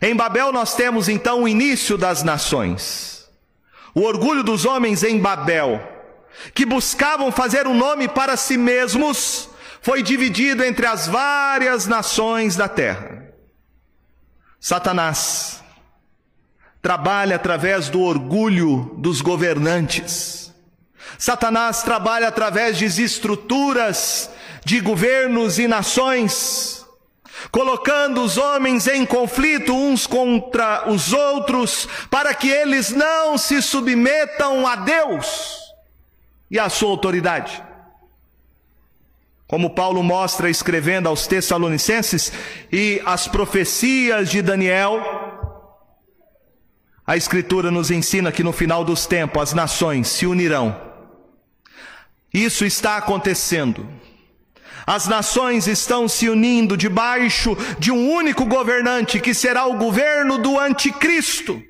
Em 0.00 0.14
Babel 0.14 0.52
nós 0.52 0.74
temos 0.74 1.08
então 1.08 1.42
o 1.42 1.48
início 1.48 1.98
das 1.98 2.22
nações. 2.22 3.28
O 3.92 4.02
orgulho 4.02 4.44
dos 4.44 4.64
homens 4.64 5.02
em 5.02 5.18
Babel, 5.18 5.82
que 6.54 6.64
buscavam 6.64 7.32
fazer 7.32 7.66
um 7.66 7.74
nome 7.74 8.06
para 8.06 8.36
si 8.36 8.56
mesmos, 8.56 9.48
foi 9.82 10.02
dividido 10.02 10.62
entre 10.62 10.86
as 10.86 11.08
várias 11.08 11.88
nações 11.88 12.54
da 12.54 12.68
terra. 12.68 13.26
Satanás 14.60 15.60
trabalha 16.80 17.34
através 17.34 17.88
do 17.88 18.00
orgulho 18.00 18.94
dos 18.98 19.20
governantes. 19.20 20.39
Satanás 21.18 21.82
trabalha 21.82 22.28
através 22.28 22.78
de 22.78 22.86
estruturas 22.86 24.30
de 24.64 24.80
governos 24.80 25.58
e 25.58 25.66
nações, 25.66 26.86
colocando 27.50 28.22
os 28.22 28.36
homens 28.36 28.86
em 28.86 29.06
conflito 29.06 29.74
uns 29.74 30.06
contra 30.06 30.88
os 30.90 31.12
outros, 31.12 31.88
para 32.10 32.34
que 32.34 32.48
eles 32.48 32.90
não 32.90 33.38
se 33.38 33.62
submetam 33.62 34.66
a 34.66 34.76
Deus 34.76 35.58
e 36.50 36.58
à 36.58 36.68
sua 36.68 36.90
autoridade. 36.90 37.62
Como 39.46 39.70
Paulo 39.70 40.02
mostra 40.02 40.48
escrevendo 40.48 41.08
aos 41.08 41.26
Tessalonicenses 41.26 42.32
e 42.70 43.02
as 43.04 43.26
profecias 43.26 44.30
de 44.30 44.42
Daniel, 44.42 45.02
a 47.04 47.16
Escritura 47.16 47.68
nos 47.68 47.90
ensina 47.90 48.30
que 48.30 48.44
no 48.44 48.52
final 48.52 48.84
dos 48.84 49.06
tempos 49.06 49.42
as 49.42 49.52
nações 49.52 50.06
se 50.06 50.26
unirão. 50.26 50.89
Isso 52.32 52.64
está 52.64 52.96
acontecendo. 52.96 53.88
As 54.86 55.06
nações 55.06 55.66
estão 55.66 56.08
se 56.08 56.28
unindo 56.28 56.76
debaixo 56.76 57.56
de 57.78 57.92
um 57.92 58.10
único 58.10 58.44
governante, 58.44 59.20
que 59.20 59.34
será 59.34 59.66
o 59.66 59.76
governo 59.76 60.38
do 60.38 60.58
Anticristo. 60.58 61.62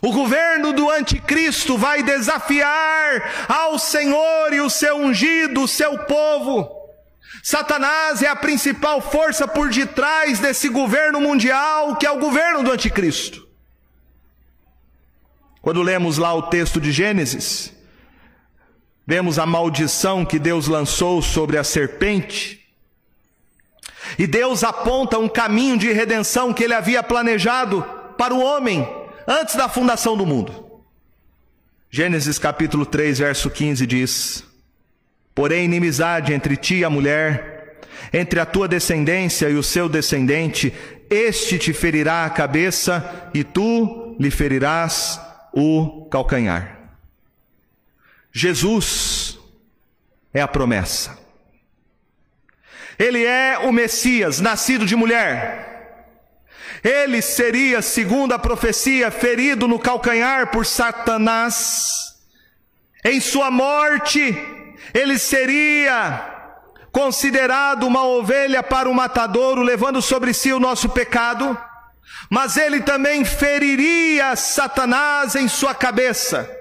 O 0.00 0.12
governo 0.12 0.72
do 0.72 0.90
Anticristo 0.90 1.76
vai 1.76 2.02
desafiar 2.02 3.46
ao 3.48 3.78
Senhor 3.78 4.52
e 4.52 4.60
o 4.60 4.70
seu 4.70 4.96
ungido, 4.96 5.62
o 5.62 5.68
seu 5.68 5.98
povo. 5.98 6.68
Satanás 7.42 8.22
é 8.22 8.28
a 8.28 8.36
principal 8.36 9.00
força 9.00 9.46
por 9.46 9.70
detrás 9.70 10.38
desse 10.38 10.68
governo 10.68 11.20
mundial, 11.20 11.96
que 11.96 12.06
é 12.06 12.10
o 12.10 12.18
governo 12.18 12.62
do 12.62 12.72
Anticristo. 12.72 13.46
Quando 15.60 15.82
lemos 15.82 16.18
lá 16.18 16.32
o 16.32 16.42
texto 16.42 16.80
de 16.80 16.92
Gênesis, 16.92 17.72
vemos 19.08 19.38
a 19.38 19.46
maldição 19.46 20.22
que 20.22 20.38
Deus 20.38 20.68
lançou 20.68 21.22
sobre 21.22 21.56
a 21.56 21.64
serpente. 21.64 22.60
E 24.18 24.26
Deus 24.26 24.62
aponta 24.62 25.18
um 25.18 25.26
caminho 25.26 25.78
de 25.78 25.90
redenção 25.90 26.52
que 26.52 26.62
ele 26.62 26.74
havia 26.74 27.02
planejado 27.02 27.82
para 28.18 28.34
o 28.34 28.42
homem 28.42 28.86
antes 29.26 29.54
da 29.54 29.66
fundação 29.66 30.14
do 30.14 30.26
mundo. 30.26 30.82
Gênesis 31.90 32.38
capítulo 32.38 32.84
3, 32.84 33.20
verso 33.20 33.48
15 33.48 33.86
diz: 33.86 34.44
Porém, 35.34 35.64
inimizade 35.64 36.34
entre 36.34 36.54
ti 36.54 36.74
e 36.74 36.84
a 36.84 36.90
mulher, 36.90 37.80
entre 38.12 38.40
a 38.40 38.44
tua 38.44 38.68
descendência 38.68 39.48
e 39.48 39.54
o 39.54 39.62
seu 39.62 39.88
descendente, 39.88 40.70
este 41.08 41.58
te 41.58 41.72
ferirá 41.72 42.26
a 42.26 42.30
cabeça 42.30 43.30
e 43.32 43.42
tu 43.42 44.14
lhe 44.20 44.30
ferirás 44.30 45.18
o 45.54 46.06
calcanhar. 46.10 46.77
Jesus 48.38 49.38
é 50.32 50.40
a 50.40 50.48
promessa. 50.48 51.18
Ele 52.98 53.24
é 53.24 53.58
o 53.58 53.72
Messias, 53.72 54.40
nascido 54.40 54.86
de 54.86 54.96
mulher. 54.96 55.66
Ele 56.82 57.20
seria, 57.20 57.82
segundo 57.82 58.32
a 58.32 58.38
profecia, 58.38 59.10
ferido 59.10 59.66
no 59.66 59.78
calcanhar 59.78 60.50
por 60.50 60.64
Satanás. 60.64 61.86
Em 63.04 63.20
sua 63.20 63.50
morte, 63.50 64.36
ele 64.94 65.18
seria 65.18 66.34
considerado 66.92 67.84
uma 67.86 68.04
ovelha 68.04 68.62
para 68.62 68.88
o 68.88 68.94
matadouro, 68.94 69.62
levando 69.62 70.00
sobre 70.00 70.32
si 70.32 70.52
o 70.52 70.60
nosso 70.60 70.88
pecado 70.88 71.58
mas 72.30 72.56
ele 72.56 72.80
também 72.80 73.24
feriria 73.24 74.36
Satanás 74.36 75.34
em 75.34 75.48
sua 75.48 75.74
cabeça. 75.74 76.57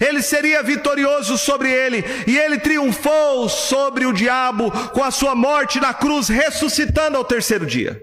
Ele 0.00 0.22
seria 0.22 0.62
vitorioso 0.62 1.38
sobre 1.38 1.70
ele, 1.70 2.04
e 2.26 2.38
ele 2.38 2.58
triunfou 2.58 3.48
sobre 3.48 4.04
o 4.04 4.12
diabo 4.12 4.70
com 4.90 5.02
a 5.02 5.10
sua 5.10 5.34
morte 5.34 5.80
na 5.80 5.94
cruz, 5.94 6.28
ressuscitando 6.28 7.16
ao 7.16 7.24
terceiro 7.24 7.64
dia. 7.64 8.02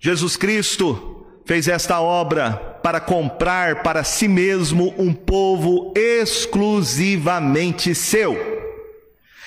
Jesus 0.00 0.36
Cristo 0.36 1.26
fez 1.44 1.68
esta 1.68 2.00
obra 2.00 2.52
para 2.82 3.00
comprar 3.00 3.82
para 3.82 4.02
si 4.02 4.26
mesmo 4.26 4.94
um 4.96 5.12
povo 5.12 5.92
exclusivamente 5.94 7.94
seu. 7.94 8.60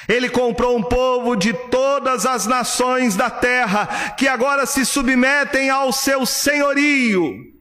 Ele 0.07 0.29
comprou 0.29 0.77
um 0.77 0.83
povo 0.83 1.35
de 1.35 1.53
todas 1.53 2.25
as 2.25 2.45
nações 2.45 3.15
da 3.15 3.29
terra 3.29 4.13
que 4.17 4.27
agora 4.27 4.65
se 4.65 4.85
submetem 4.85 5.69
ao 5.69 5.91
seu 5.91 6.25
senhorio. 6.25 7.52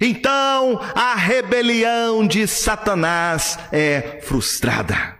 Então 0.00 0.80
a 0.94 1.14
rebelião 1.14 2.26
de 2.26 2.46
Satanás 2.46 3.58
é 3.72 4.20
frustrada. 4.22 5.16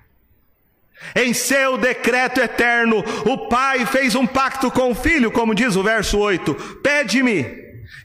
Em 1.15 1.35
seu 1.35 1.77
decreto 1.77 2.41
eterno, 2.41 3.05
o 3.27 3.49
Pai 3.49 3.85
fez 3.87 4.15
um 4.15 4.27
pacto 4.27 4.71
com 4.71 4.93
o 4.93 4.95
Filho, 4.95 5.31
como 5.31 5.55
diz 5.55 5.77
o 5.77 5.83
verso 5.83 6.19
8: 6.19 6.55
Pede-me, 6.83 7.41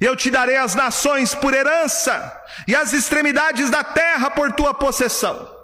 e 0.01 0.05
eu 0.05 0.15
te 0.15 0.29
darei 0.29 0.57
as 0.57 0.75
nações 0.75 1.33
por 1.33 1.53
herança, 1.53 2.33
e 2.67 2.75
as 2.75 2.93
extremidades 2.93 3.69
da 3.69 3.83
terra 3.83 4.29
por 4.29 4.51
tua 4.51 4.73
possessão. 4.73 5.56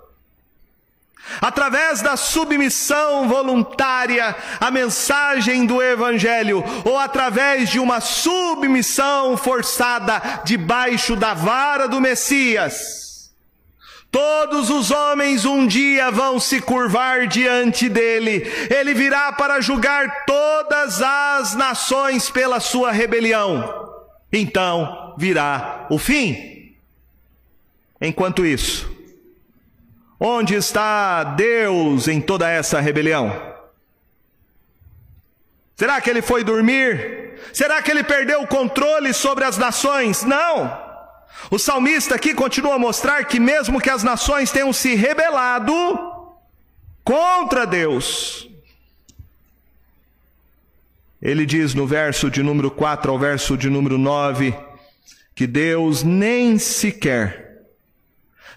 Através 1.39 2.01
da 2.01 2.17
submissão 2.17 3.27
voluntária 3.27 4.35
à 4.59 4.69
mensagem 4.69 5.65
do 5.65 5.81
Evangelho, 5.81 6.63
ou 6.83 6.97
através 6.97 7.69
de 7.69 7.79
uma 7.79 8.01
submissão 8.01 9.37
forçada 9.37 10.21
debaixo 10.43 11.15
da 11.15 11.33
vara 11.33 11.87
do 11.87 12.01
Messias, 12.01 13.31
todos 14.11 14.69
os 14.69 14.91
homens 14.91 15.45
um 15.45 15.65
dia 15.65 16.11
vão 16.11 16.39
se 16.39 16.61
curvar 16.61 17.25
diante 17.25 17.87
dele, 17.89 18.43
ele 18.69 18.93
virá 18.93 19.31
para 19.31 19.61
julgar 19.61 20.25
todas 20.25 21.01
as 21.01 21.55
nações 21.55 22.29
pela 22.29 22.59
sua 22.59 22.91
rebelião. 22.91 23.91
Então 24.31 25.15
virá 25.17 25.87
o 25.89 25.97
fim. 25.97 26.75
Enquanto 28.01 28.45
isso, 28.45 28.92
Onde 30.25 30.55
está 30.55 31.21
Deus 31.25 32.07
em 32.07 32.21
toda 32.21 32.49
essa 32.49 32.79
rebelião? 32.79 33.55
Será 35.75 35.99
que 35.99 36.09
ele 36.09 36.21
foi 36.21 36.45
dormir? 36.45 37.33
Será 37.51 37.81
que 37.81 37.91
ele 37.91 38.05
perdeu 38.05 38.41
o 38.41 38.47
controle 38.47 39.13
sobre 39.13 39.43
as 39.43 39.57
nações? 39.57 40.23
Não. 40.23 40.81
O 41.51 41.59
salmista 41.59 42.15
aqui 42.15 42.33
continua 42.33 42.75
a 42.75 42.79
mostrar 42.79 43.25
que, 43.25 43.37
mesmo 43.37 43.81
que 43.81 43.89
as 43.89 44.01
nações 44.01 44.49
tenham 44.49 44.71
se 44.71 44.95
rebelado 44.95 45.73
contra 47.03 47.67
Deus, 47.67 48.49
ele 51.21 51.45
diz 51.45 51.73
no 51.73 51.85
verso 51.85 52.31
de 52.31 52.41
número 52.41 52.71
4 52.71 53.11
ao 53.11 53.19
verso 53.19 53.57
de 53.57 53.69
número 53.69 53.97
9, 53.97 54.55
que 55.35 55.45
Deus 55.45 56.01
nem 56.01 56.57
sequer 56.57 57.42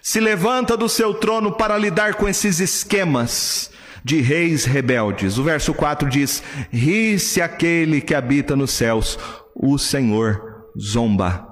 se 0.07 0.21
levanta 0.21 0.77
do 0.77 0.87
seu 0.87 1.13
trono 1.13 1.51
para 1.51 1.77
lidar 1.77 2.15
com 2.15 2.29
esses 2.29 2.61
esquemas 2.61 3.69
de 4.05 4.21
reis 4.21 4.63
rebeldes. 4.63 5.37
O 5.37 5.43
verso 5.43 5.73
4 5.73 6.09
diz: 6.09 6.41
Ri-se 6.71 7.41
aquele 7.41 7.99
que 7.99 8.15
habita 8.15 8.55
nos 8.55 8.71
céus, 8.71 9.19
o 9.53 9.77
Senhor 9.77 10.69
zomba 10.79 11.45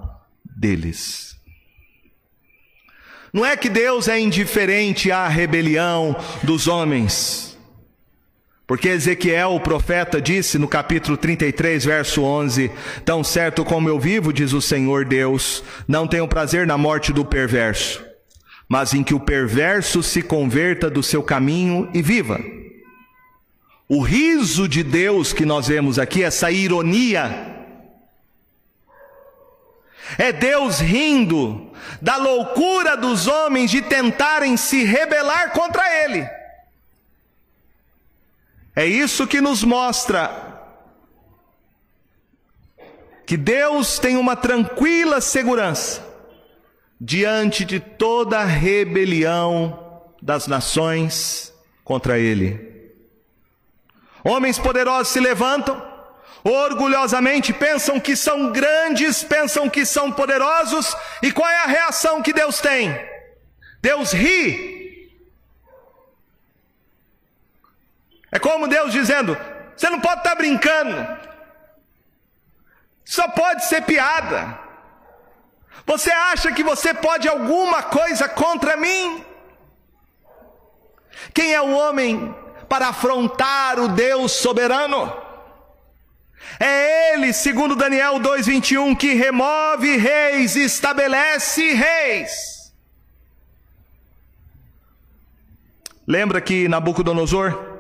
deles. 0.58 1.36
Não 3.34 3.46
é 3.46 3.58
que 3.58 3.68
Deus 3.68 4.08
é 4.08 4.18
indiferente 4.18 5.12
à 5.12 5.28
rebelião 5.28 6.16
dos 6.42 6.66
homens. 6.66 7.60
Porque 8.66 8.88
Ezequiel, 8.88 9.50
o 9.54 9.60
profeta, 9.60 10.22
disse 10.22 10.58
no 10.58 10.70
capítulo 10.70 11.18
33, 11.18 11.84
verso 11.84 12.24
11: 12.24 12.72
Tão 13.04 13.22
certo 13.22 13.66
como 13.66 13.90
eu 13.90 14.00
vivo, 14.00 14.32
diz 14.32 14.54
o 14.54 14.62
Senhor 14.62 15.04
Deus, 15.04 15.62
não 15.86 16.08
tenho 16.08 16.26
prazer 16.26 16.66
na 16.66 16.78
morte 16.78 17.12
do 17.12 17.26
perverso 17.26 18.05
mas 18.68 18.94
em 18.94 19.04
que 19.04 19.14
o 19.14 19.20
perverso 19.20 20.02
se 20.02 20.22
converta 20.22 20.90
do 20.90 21.04
seu 21.04 21.22
caminho 21.22 21.90
e 21.94 22.02
viva. 22.02 22.40
O 23.88 24.02
riso 24.02 24.68
de 24.68 24.84
Deus 24.84 25.32
que 25.32 25.46
nós 25.46 25.68
vemos 25.68 26.00
aqui, 26.00 26.24
essa 26.24 26.50
ironia, 26.50 27.56
é 30.18 30.32
Deus 30.32 30.80
rindo 30.80 31.72
da 32.02 32.18
loucura 32.18 32.98
dos 32.98 33.28
homens 33.28 33.70
de 33.70 33.82
tentarem 33.82 34.58
se 34.58 34.84
rebelar 34.84 35.52
contra 35.52 36.04
Ele. 36.04 36.28
É 38.76 38.86
isso 38.86 39.28
que 39.28 39.40
nos 39.40 39.64
mostra 39.64 40.54
que 43.26 43.38
Deus 43.38 43.98
tem 43.98 44.18
uma 44.18 44.36
tranquila 44.36 45.22
segurança 45.22 46.05
diante 47.00 47.66
de 47.66 47.80
toda 47.80 48.40
a 48.40 48.46
rebelião 48.46 50.04
das 50.22 50.48
nações 50.48 51.54
contra 51.84 52.18
ele. 52.18 52.94
Homens 54.24 54.58
poderosos 54.58 55.14
se 55.14 55.20
levantam, 55.20 55.80
orgulhosamente 56.44 57.54
pensam 57.54 58.00
que 58.00 58.16
são 58.16 58.52
grandes, 58.52 59.24
pensam 59.24 59.70
que 59.70 59.86
são 59.86 60.12
poderosos, 60.12 60.96
e 61.22 61.32
qual 61.32 61.48
é 61.50 61.64
a 61.64 61.68
reação 61.68 62.22
que 62.22 62.34
Deus 62.34 62.60
tem? 62.60 62.90
Deus 63.82 64.14
ri. 64.14 65.12
É 68.32 68.40
como 68.40 68.68
Deus 68.68 68.92
dizendo: 68.92 69.38
você 69.76 69.90
não 69.90 70.02
pode 70.02 70.22
estar 70.22 70.34
brincando, 70.36 71.08
só 73.04 73.28
pode 73.28 73.66
ser 73.66 73.84
piada. 73.84 74.65
Você 75.86 76.12
acha 76.12 76.52
que 76.52 76.64
você 76.64 76.94
pode 76.94 77.28
alguma 77.28 77.84
coisa 77.84 78.28
contra 78.28 78.76
mim? 78.76 79.24
Quem 81.34 81.54
é 81.54 81.62
o 81.62 81.76
homem 81.76 82.34
para 82.68 82.88
afrontar 82.88 83.80
o 83.80 83.88
Deus 83.88 84.32
soberano? 84.32 85.16
É 86.60 87.14
ele, 87.14 87.34
segundo 87.34 87.76
Daniel 87.76 88.20
2:21, 88.20 88.96
que 88.96 89.14
remove 89.14 89.98
reis 89.98 90.56
e 90.56 90.64
estabelece 90.64 91.74
reis. 91.74 92.74
Lembra 96.08 96.40
que 96.40 96.68
Nabucodonosor 96.68 97.75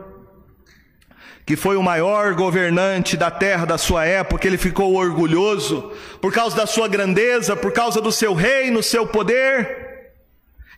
que 1.45 1.55
foi 1.55 1.77
o 1.77 1.83
maior 1.83 2.33
governante 2.33 3.15
da 3.15 3.29
terra 3.29 3.65
da 3.65 3.77
sua 3.77 4.03
época, 4.05 4.47
ele 4.47 4.57
ficou 4.57 4.95
orgulhoso 4.95 5.91
por 6.19 6.33
causa 6.33 6.55
da 6.55 6.65
sua 6.65 6.87
grandeza, 6.87 7.55
por 7.55 7.71
causa 7.71 8.01
do 8.01 8.11
seu 8.11 8.33
reino, 8.33 8.81
seu 8.81 9.05
poder, 9.05 10.13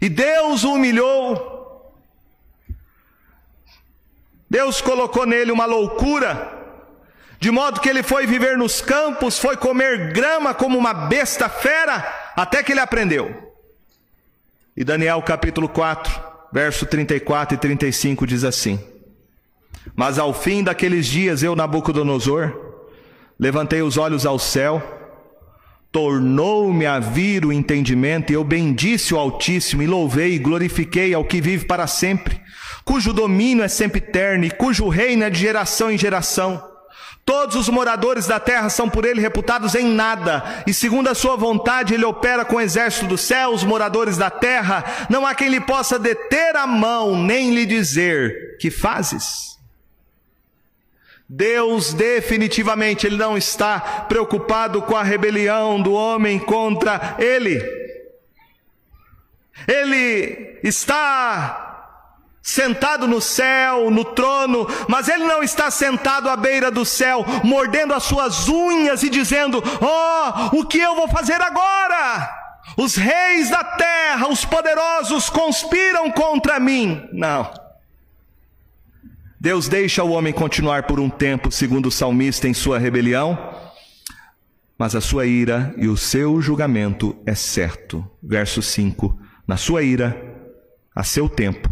e 0.01 0.09
Deus 0.09 0.65
o 0.65 0.73
humilhou. 0.73 1.55
Deus 4.49 4.81
colocou 4.81 5.25
nele 5.25 5.51
uma 5.51 5.65
loucura, 5.65 6.53
de 7.39 7.49
modo 7.49 7.79
que 7.79 7.87
ele 7.87 8.03
foi 8.03 8.27
viver 8.27 8.57
nos 8.57 8.81
campos, 8.81 9.39
foi 9.39 9.55
comer 9.55 10.11
grama 10.11 10.53
como 10.53 10.77
uma 10.77 10.93
besta 10.93 11.47
fera, 11.47 12.31
até 12.35 12.61
que 12.61 12.73
ele 12.73 12.79
aprendeu. 12.81 13.53
E 14.75 14.83
Daniel 14.83 15.21
capítulo 15.21 15.69
4, 15.69 16.21
verso 16.51 16.85
34 16.85 17.55
e 17.55 17.57
35 17.57 18.27
diz 18.27 18.43
assim: 18.43 18.96
mas 19.95 20.19
ao 20.19 20.33
fim 20.33 20.63
daqueles 20.63 21.05
dias, 21.05 21.43
eu, 21.43 21.55
Nabucodonosor, 21.55 22.53
levantei 23.39 23.81
os 23.81 23.97
olhos 23.97 24.25
ao 24.25 24.39
céu, 24.39 24.81
tornou-me 25.91 26.85
a 26.85 26.99
vir 26.99 27.45
o 27.45 27.53
entendimento, 27.53 28.31
e 28.31 28.35
eu 28.35 28.43
bendisse 28.43 29.13
o 29.13 29.17
Altíssimo, 29.17 29.81
e 29.81 29.87
louvei 29.87 30.33
e 30.33 30.39
glorifiquei 30.39 31.13
ao 31.13 31.25
que 31.25 31.41
vive 31.41 31.65
para 31.65 31.87
sempre, 31.87 32.39
cujo 32.83 33.13
domínio 33.13 33.63
é 33.63 33.67
sempre 33.67 33.99
eterno, 33.99 34.45
e 34.45 34.51
cujo 34.51 34.87
reino 34.89 35.23
é 35.23 35.29
de 35.29 35.39
geração 35.39 35.91
em 35.91 35.97
geração. 35.97 36.63
Todos 37.25 37.57
os 37.57 37.67
moradores 37.67 38.25
da 38.25 38.39
terra 38.39 38.69
são 38.69 38.89
por 38.89 39.03
ele 39.03 39.19
reputados 39.19 39.75
em 39.75 39.85
nada, 39.85 40.63
e 40.65 40.73
segundo 40.73 41.09
a 41.09 41.15
sua 41.15 41.35
vontade 41.35 41.93
ele 41.93 42.05
opera 42.05 42.45
com 42.45 42.55
o 42.55 42.61
exército 42.61 43.05
do 43.05 43.17
céu, 43.17 43.49
os 43.49 43.65
moradores 43.65 44.15
da 44.15 44.29
terra, 44.29 44.85
não 45.09 45.25
há 45.25 45.35
quem 45.35 45.49
lhe 45.49 45.59
possa 45.59 45.99
deter 45.99 46.55
a 46.55 46.65
mão, 46.65 47.21
nem 47.21 47.53
lhe 47.53 47.65
dizer: 47.65 48.55
Que 48.61 48.71
fazes? 48.71 49.56
Deus 51.29 51.93
definitivamente 51.93 53.05
ele 53.05 53.17
não 53.17 53.37
está 53.37 53.79
preocupado 54.07 54.81
com 54.81 54.95
a 54.95 55.03
rebelião 55.03 55.81
do 55.81 55.91
homem 55.91 56.39
contra 56.39 57.15
ele. 57.19 57.61
Ele 59.67 60.59
está 60.63 61.65
sentado 62.41 63.07
no 63.07 63.19
céu, 63.19 63.91
no 63.91 64.05
trono, 64.05 64.65
mas 64.87 65.09
ele 65.09 65.25
não 65.25 65.43
está 65.43 65.69
sentado 65.69 66.29
à 66.29 66.37
beira 66.37 66.71
do 66.71 66.85
céu, 66.85 67.25
mordendo 67.43 67.93
as 67.93 68.03
suas 68.03 68.47
unhas 68.47 69.03
e 69.03 69.09
dizendo: 69.09 69.61
"Oh, 69.81 70.57
o 70.59 70.65
que 70.65 70.79
eu 70.79 70.95
vou 70.95 71.09
fazer 71.09 71.41
agora?" 71.41 72.35
Os 72.77 72.95
reis 72.95 73.49
da 73.49 73.63
terra, 73.63 74.29
os 74.29 74.45
poderosos 74.45 75.29
conspiram 75.29 76.11
contra 76.11 76.59
mim. 76.59 77.09
Não. 77.11 77.66
Deus 79.39 79.67
deixa 79.67 80.03
o 80.03 80.11
homem 80.11 80.33
continuar 80.33 80.83
por 80.83 80.99
um 80.99 81.09
tempo, 81.09 81.51
segundo 81.51 81.87
o 81.87 81.91
salmista, 81.91 82.47
em 82.47 82.55
sua 82.55 82.79
rebelião, 82.79 83.37
mas 84.77 84.95
a 84.95 85.01
sua 85.01 85.27
ira 85.27 85.75
e 85.77 85.87
o 85.87 85.95
seu 85.95 86.41
julgamento 86.41 87.15
é 87.23 87.35
certo. 87.35 88.09
Verso 88.21 88.63
5: 88.63 89.19
Na 89.47 89.55
sua 89.55 89.83
ira, 89.83 90.19
a 90.95 91.03
seu 91.03 91.29
tempo, 91.29 91.69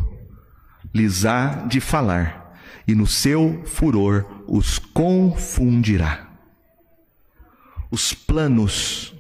lhes 0.94 1.26
há 1.26 1.66
de 1.68 1.80
falar, 1.80 2.56
e 2.88 2.94
no 2.94 3.08
seu 3.08 3.64
furor 3.66 4.44
os 4.48 4.78
confundirá. 4.78 6.30
Os 7.90 8.14
planos 8.14 9.16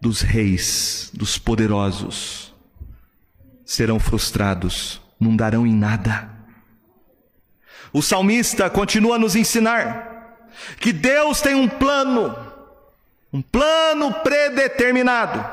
dos 0.00 0.20
reis, 0.20 1.10
dos 1.12 1.36
poderosos, 1.36 2.54
serão 3.64 3.98
frustrados, 3.98 5.00
não 5.18 5.34
darão 5.34 5.66
em 5.66 5.74
nada. 5.74 6.35
O 7.92 8.02
salmista 8.02 8.68
continua 8.68 9.16
a 9.16 9.18
nos 9.18 9.36
ensinar 9.36 10.16
que 10.80 10.92
Deus 10.92 11.40
tem 11.40 11.54
um 11.54 11.68
plano, 11.68 12.36
um 13.32 13.42
plano 13.42 14.12
predeterminado 14.22 15.44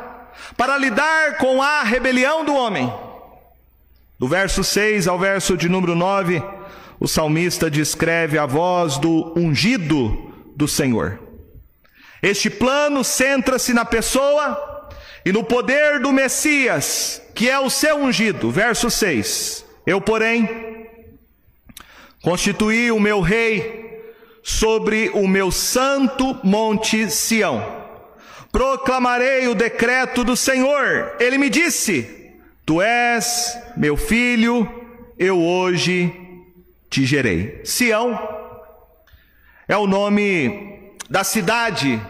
para 0.58 0.78
lidar 0.78 1.38
com 1.38 1.62
a 1.62 1.84
rebelião 1.84 2.43
do 2.43 2.56
homem. 2.56 2.91
Do 4.19 4.28
verso 4.28 4.63
6 4.63 5.08
ao 5.08 5.19
verso 5.19 5.58
de 5.58 5.67
número 5.67 5.96
9, 5.96 6.41
o 7.00 7.08
salmista 7.08 7.69
descreve 7.69 8.38
a 8.38 8.46
voz 8.46 8.98
do 8.98 9.34
ungido 9.38 10.34
do 10.56 10.67
Senhor. 10.67 11.19
Este 12.22 12.50
plano 12.50 13.04
centra-se 13.04 13.74
na 13.74 13.84
pessoa 13.84 14.89
e 15.26 15.32
no 15.32 15.43
poder 15.43 16.00
do 16.00 16.12
Messias, 16.12 17.22
que 17.36 17.50
é 17.50 17.60
o 17.60 17.69
seu 17.69 17.98
ungido. 17.98 18.50
Verso 18.50 18.89
6. 18.89 19.65
Eu, 19.86 20.00
porém, 20.00 20.73
Constituí 22.24 22.90
o 22.90 23.02
meu 23.02 23.20
rei 23.20 24.02
sobre 24.42 25.10
o 25.10 25.28
meu 25.28 25.52
santo 25.52 26.40
monte 26.42 27.12
Sião. 27.12 27.84
Proclamarei 28.50 29.50
o 29.50 29.54
decreto 29.54 30.24
do 30.24 30.34
Senhor. 30.34 31.18
Ele 31.20 31.38
me 31.38 31.50
disse: 31.50 32.34
Tu 32.66 32.82
és 32.82 33.60
meu 33.76 33.98
filho, 33.98 34.66
eu 35.20 35.38
hoje 35.38 36.14
te 36.90 37.06
gerei. 37.06 37.60
Sião 37.66 38.18
é 39.68 39.76
o 39.76 39.86
nome 39.86 40.96
da 41.10 41.26
cidade, 41.26 42.02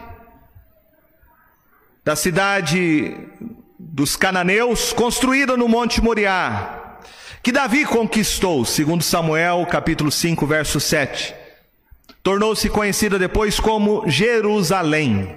da 2.04 2.14
cidade 2.14 3.16
dos 3.76 4.14
cananeus, 4.14 4.92
construída 4.92 5.56
no 5.56 5.66
Monte 5.66 6.00
Moriá 6.00 6.83
que 7.44 7.52
Davi 7.52 7.84
conquistou, 7.84 8.64
segundo 8.64 9.04
Samuel, 9.04 9.66
capítulo 9.66 10.10
5, 10.10 10.46
verso 10.46 10.80
7. 10.80 11.34
Tornou-se 12.22 12.70
conhecida 12.70 13.18
depois 13.18 13.60
como 13.60 14.08
Jerusalém. 14.08 15.36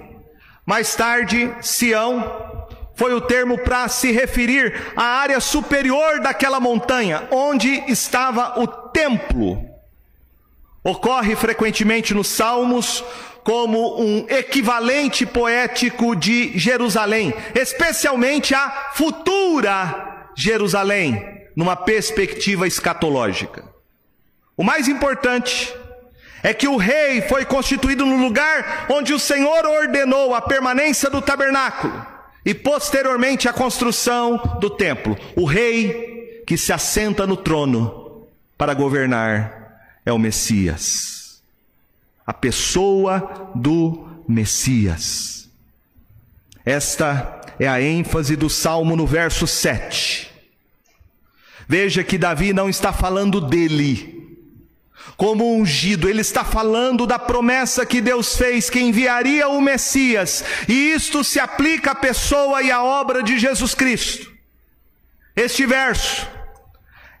Mais 0.64 0.94
tarde, 0.94 1.52
Sião 1.60 2.66
foi 2.94 3.12
o 3.12 3.20
termo 3.20 3.58
para 3.58 3.86
se 3.88 4.10
referir 4.10 4.74
à 4.96 5.02
área 5.02 5.38
superior 5.38 6.20
daquela 6.20 6.58
montanha, 6.58 7.28
onde 7.30 7.68
estava 7.88 8.58
o 8.58 8.66
templo. 8.66 9.62
Ocorre 10.82 11.36
frequentemente 11.36 12.14
nos 12.14 12.28
Salmos 12.28 13.04
como 13.44 14.00
um 14.00 14.24
equivalente 14.30 15.26
poético 15.26 16.16
de 16.16 16.58
Jerusalém, 16.58 17.34
especialmente 17.54 18.54
a 18.54 18.92
futura 18.94 20.30
Jerusalém, 20.34 21.37
numa 21.58 21.74
perspectiva 21.74 22.68
escatológica. 22.68 23.64
O 24.56 24.62
mais 24.62 24.86
importante 24.86 25.74
é 26.40 26.54
que 26.54 26.68
o 26.68 26.76
rei 26.76 27.20
foi 27.22 27.44
constituído 27.44 28.06
no 28.06 28.16
lugar 28.16 28.86
onde 28.88 29.12
o 29.12 29.18
Senhor 29.18 29.66
ordenou 29.66 30.36
a 30.36 30.40
permanência 30.40 31.10
do 31.10 31.20
tabernáculo 31.20 32.06
e 32.46 32.54
posteriormente 32.54 33.48
a 33.48 33.52
construção 33.52 34.36
do 34.60 34.70
templo. 34.70 35.18
O 35.34 35.44
rei 35.44 36.44
que 36.46 36.56
se 36.56 36.72
assenta 36.72 37.26
no 37.26 37.36
trono 37.36 38.28
para 38.56 38.72
governar 38.72 39.80
é 40.06 40.12
o 40.12 40.18
Messias, 40.18 41.42
a 42.24 42.32
pessoa 42.32 43.50
do 43.52 44.06
Messias. 44.28 45.48
Esta 46.64 47.40
é 47.58 47.66
a 47.66 47.82
ênfase 47.82 48.36
do 48.36 48.48
salmo 48.48 48.94
no 48.94 49.08
verso 49.08 49.44
7. 49.44 50.27
Veja 51.68 52.02
que 52.02 52.16
Davi 52.16 52.54
não 52.54 52.70
está 52.70 52.94
falando 52.94 53.42
dele 53.42 54.16
como 55.18 55.52
ungido, 55.52 56.08
ele 56.08 56.20
está 56.20 56.44
falando 56.44 57.06
da 57.06 57.18
promessa 57.18 57.84
que 57.84 58.00
Deus 58.00 58.36
fez 58.36 58.70
que 58.70 58.80
enviaria 58.80 59.48
o 59.48 59.60
Messias, 59.60 60.44
e 60.68 60.92
isto 60.92 61.24
se 61.24 61.40
aplica 61.40 61.90
à 61.90 61.94
pessoa 61.94 62.62
e 62.62 62.70
à 62.70 62.82
obra 62.82 63.22
de 63.22 63.36
Jesus 63.36 63.74
Cristo. 63.74 64.32
Este 65.34 65.66
verso 65.66 66.26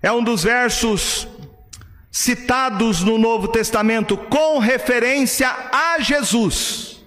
é 0.00 0.12
um 0.12 0.22
dos 0.22 0.44
versos 0.44 1.26
citados 2.10 3.02
no 3.02 3.18
Novo 3.18 3.48
Testamento 3.48 4.16
com 4.16 4.58
referência 4.58 5.48
a 5.72 5.98
Jesus. 5.98 7.04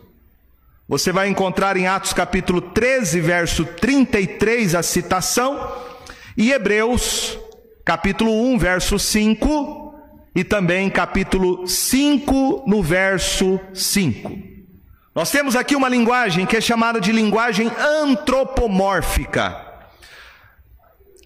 Você 0.89 1.11
vai 1.11 1.29
encontrar 1.29 1.77
em 1.77 1.87
Atos 1.87 2.11
capítulo 2.11 2.61
13, 2.61 3.21
verso 3.21 3.63
33 3.65 4.75
a 4.75 4.83
citação 4.83 5.89
e 6.37 6.51
Hebreus, 6.51 7.37
capítulo 7.83 8.31
1, 8.53 8.57
verso 8.57 8.97
5, 8.97 9.93
e 10.35 10.43
também 10.43 10.89
capítulo 10.89 11.67
5, 11.67 12.63
no 12.65 12.81
verso 12.81 13.59
5. 13.73 14.31
Nós 15.13 15.29
temos 15.29 15.55
aqui 15.57 15.75
uma 15.75 15.89
linguagem 15.89 16.45
que 16.45 16.55
é 16.55 16.61
chamada 16.61 17.01
de 17.01 17.11
linguagem 17.11 17.69
antropomórfica. 17.77 19.71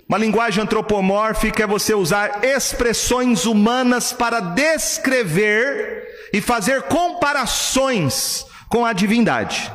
Uma 0.09 0.17
linguagem 0.17 0.63
antropomórfica 0.63 1.63
é 1.63 1.67
você 1.67 1.93
usar 1.93 2.43
expressões 2.43 3.45
humanas 3.45 4.11
para 4.11 4.39
descrever 4.39 6.03
e 6.33 6.41
fazer 6.41 6.83
comparações 6.83 8.45
com 8.69 8.85
a 8.85 8.93
divindade. 8.93 9.71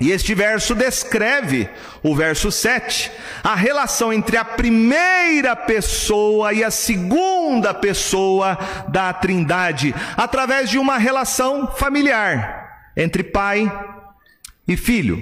E 0.00 0.12
este 0.12 0.32
verso 0.32 0.74
descreve, 0.76 1.68
o 2.02 2.14
verso 2.14 2.52
7, 2.52 3.10
a 3.42 3.56
relação 3.56 4.12
entre 4.12 4.36
a 4.36 4.44
primeira 4.44 5.56
pessoa 5.56 6.52
e 6.52 6.62
a 6.62 6.70
segunda 6.70 7.74
pessoa 7.74 8.56
da 8.88 9.12
Trindade, 9.12 9.92
através 10.16 10.70
de 10.70 10.78
uma 10.78 10.98
relação 10.98 11.66
familiar 11.74 12.92
entre 12.96 13.24
pai 13.24 13.70
e 14.68 14.76
filho. 14.76 15.20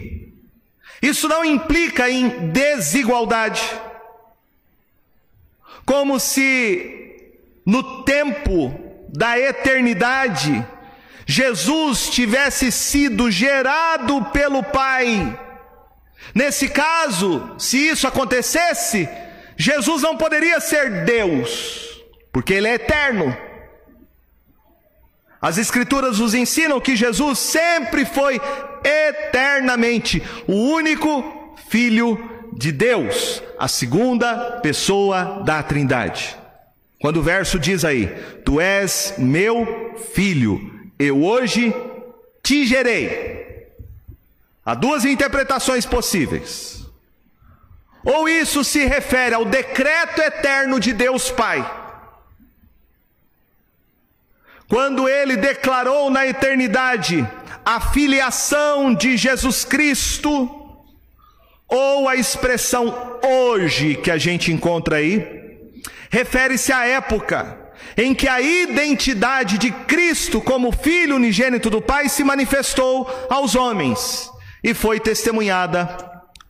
Isso 1.00 1.26
não 1.26 1.44
implica 1.44 2.10
em 2.10 2.50
desigualdade, 2.50 3.62
como 5.86 6.20
se 6.20 7.22
no 7.64 8.02
tempo 8.02 8.78
da 9.08 9.38
eternidade 9.38 10.66
Jesus 11.26 12.08
tivesse 12.08 12.70
sido 12.70 13.30
gerado 13.30 14.24
pelo 14.26 14.62
Pai. 14.62 15.38
Nesse 16.32 16.68
caso, 16.68 17.54
se 17.58 17.76
isso 17.76 18.06
acontecesse, 18.06 19.08
Jesus 19.56 20.02
não 20.02 20.16
poderia 20.16 20.60
ser 20.60 21.04
Deus, 21.04 22.00
porque 22.32 22.54
Ele 22.54 22.68
é 22.68 22.74
eterno. 22.74 23.36
As 25.42 25.58
Escrituras 25.58 26.20
nos 26.20 26.32
ensinam 26.32 26.80
que 26.80 26.94
Jesus 26.94 27.38
sempre 27.40 28.04
foi 28.04 28.40
eternamente 28.84 30.22
o 30.46 30.54
único 30.54 31.54
Filho 31.68 32.18
de 32.52 32.70
Deus, 32.70 33.42
a 33.58 33.66
segunda 33.66 34.60
pessoa 34.62 35.42
da 35.44 35.62
Trindade. 35.62 36.36
Quando 37.00 37.18
o 37.18 37.22
verso 37.22 37.58
diz 37.58 37.84
aí: 37.84 38.06
Tu 38.44 38.60
és 38.60 39.14
meu 39.18 39.94
filho, 40.14 40.75
eu 40.98 41.22
hoje 41.22 41.74
te 42.42 42.64
gerei. 42.66 43.68
Há 44.64 44.74
duas 44.74 45.04
interpretações 45.04 45.86
possíveis. 45.86 46.84
Ou 48.04 48.28
isso 48.28 48.62
se 48.62 48.84
refere 48.84 49.34
ao 49.34 49.44
decreto 49.44 50.20
eterno 50.20 50.78
de 50.78 50.92
Deus 50.92 51.30
Pai, 51.30 51.84
quando 54.68 55.08
ele 55.08 55.36
declarou 55.36 56.08
na 56.10 56.26
eternidade 56.26 57.28
a 57.64 57.80
filiação 57.80 58.94
de 58.94 59.16
Jesus 59.16 59.64
Cristo, 59.64 60.66
ou 61.68 62.08
a 62.08 62.14
expressão 62.14 63.18
hoje 63.24 63.96
que 63.96 64.10
a 64.10 64.18
gente 64.18 64.52
encontra 64.52 64.96
aí, 64.96 65.82
refere-se 66.10 66.72
à 66.72 66.86
época 66.86 67.65
em 67.96 68.14
que 68.14 68.28
a 68.28 68.40
identidade 68.40 69.56
de 69.56 69.70
Cristo 69.70 70.40
como 70.40 70.70
Filho 70.70 71.16
unigênito 71.16 71.70
do 71.70 71.80
Pai 71.80 72.08
se 72.08 72.22
manifestou 72.22 73.08
aos 73.30 73.54
homens 73.54 74.30
e 74.62 74.74
foi 74.74 75.00
testemunhada 75.00 75.86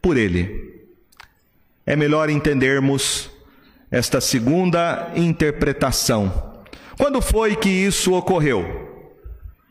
por 0.02 0.16
ele. 0.16 0.74
É 1.84 1.94
melhor 1.94 2.28
entendermos 2.28 3.30
esta 3.90 4.20
segunda 4.20 5.12
interpretação. 5.14 6.56
Quando 6.98 7.22
foi 7.22 7.54
que 7.54 7.68
isso 7.68 8.12
ocorreu? 8.14 8.84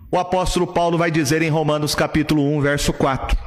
O 0.10 0.18
apóstolo 0.18 0.68
Paulo 0.68 0.98
vai 0.98 1.12
dizer 1.12 1.42
em 1.42 1.50
Romanos 1.50 1.94
capítulo 1.94 2.42
1, 2.56 2.62
verso 2.62 2.94
4, 2.94 3.38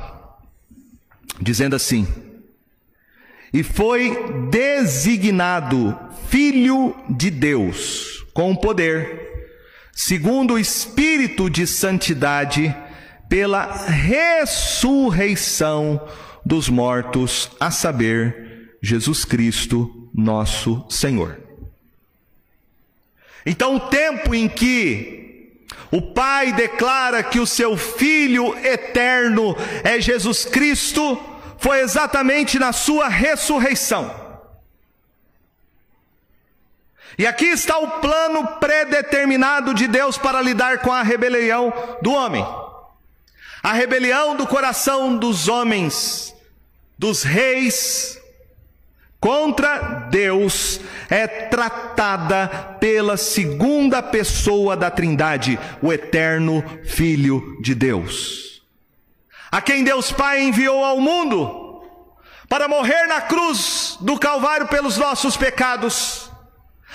dizendo 1.41 1.75
assim: 1.75 2.07
E 3.55 3.63
foi 3.63 4.49
designado 4.51 5.99
filho 6.29 6.95
de 7.09 7.31
Deus 7.31 8.18
com 8.39 8.55
poder, 8.55 9.51
segundo 9.93 10.55
o 10.55 10.59
espírito 10.61 11.51
de 11.51 11.67
santidade, 11.67 12.73
pela 13.29 13.89
ressurreição 13.89 16.01
dos 16.47 16.69
mortos, 16.69 17.51
a 17.59 17.73
saber, 17.73 18.77
Jesus 18.81 19.25
Cristo, 19.25 20.09
nosso 20.15 20.87
Senhor. 20.89 21.41
Então, 23.45 23.75
o 23.75 23.81
tempo 23.81 24.33
em 24.33 24.49
que 24.49 25.59
o 25.91 26.01
Pai 26.01 26.53
declara 26.53 27.25
que 27.25 27.41
o 27.41 27.47
seu 27.47 27.77
Filho 27.77 28.57
eterno 28.65 29.57
é 29.83 30.01
Jesus 30.01 30.45
Cristo, 30.45 31.21
foi 31.59 31.81
exatamente 31.81 32.57
na 32.57 32.73
sua 32.73 33.09
ressurreição. 33.09 34.28
E 37.19 37.27
aqui 37.27 37.47
está 37.47 37.77
o 37.79 38.01
plano 38.01 38.47
predeterminado 38.61 39.75
de 39.75 39.89
Deus 39.89 40.17
para 40.17 40.41
lidar 40.41 40.79
com 40.79 40.93
a 40.93 41.03
rebelião 41.03 41.73
do 42.01 42.13
homem. 42.13 42.47
A 43.61 43.73
rebelião 43.73 44.37
do 44.37 44.47
coração 44.47 45.17
dos 45.17 45.49
homens, 45.49 46.33
dos 46.97 47.25
reis, 47.25 48.19
contra 49.21 50.07
Deus 50.11 50.81
é 51.11 51.27
tratada 51.27 52.77
pela 52.79 53.17
segunda 53.17 54.01
pessoa 54.01 54.77
da 54.77 54.91
Trindade, 54.91 55.59
o 55.83 55.93
eterno 55.93 56.63
Filho 56.85 57.61
de 57.61 57.75
Deus, 57.75 58.63
a 59.51 59.61
quem 59.61 59.83
Deus 59.83 60.13
Pai 60.13 60.43
enviou 60.43 60.85
ao 60.85 61.01
mundo 61.01 61.83
para 62.49 62.69
morrer 62.69 63.07
na 63.07 63.21
cruz 63.21 63.99
do 64.01 64.19
Calvário 64.19 64.69
pelos 64.69 64.97
nossos 64.97 65.37
pecados, 65.37 66.28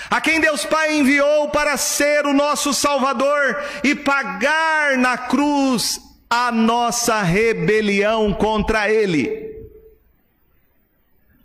a 0.10 0.20
quem 0.20 0.40
Deus 0.40 0.66
Pai 0.66 0.96
enviou 0.98 1.50
para 1.50 1.78
ser 1.78 2.26
o 2.26 2.34
nosso 2.34 2.74
Salvador 2.74 3.64
e 3.84 3.96
pagar 3.96 4.98
na 4.98 5.18
cruz 5.18 6.00
a 6.30 6.52
nossa 6.52 7.22
rebelião 7.22 8.34
contra 8.34 8.92
Ele. 8.92 9.52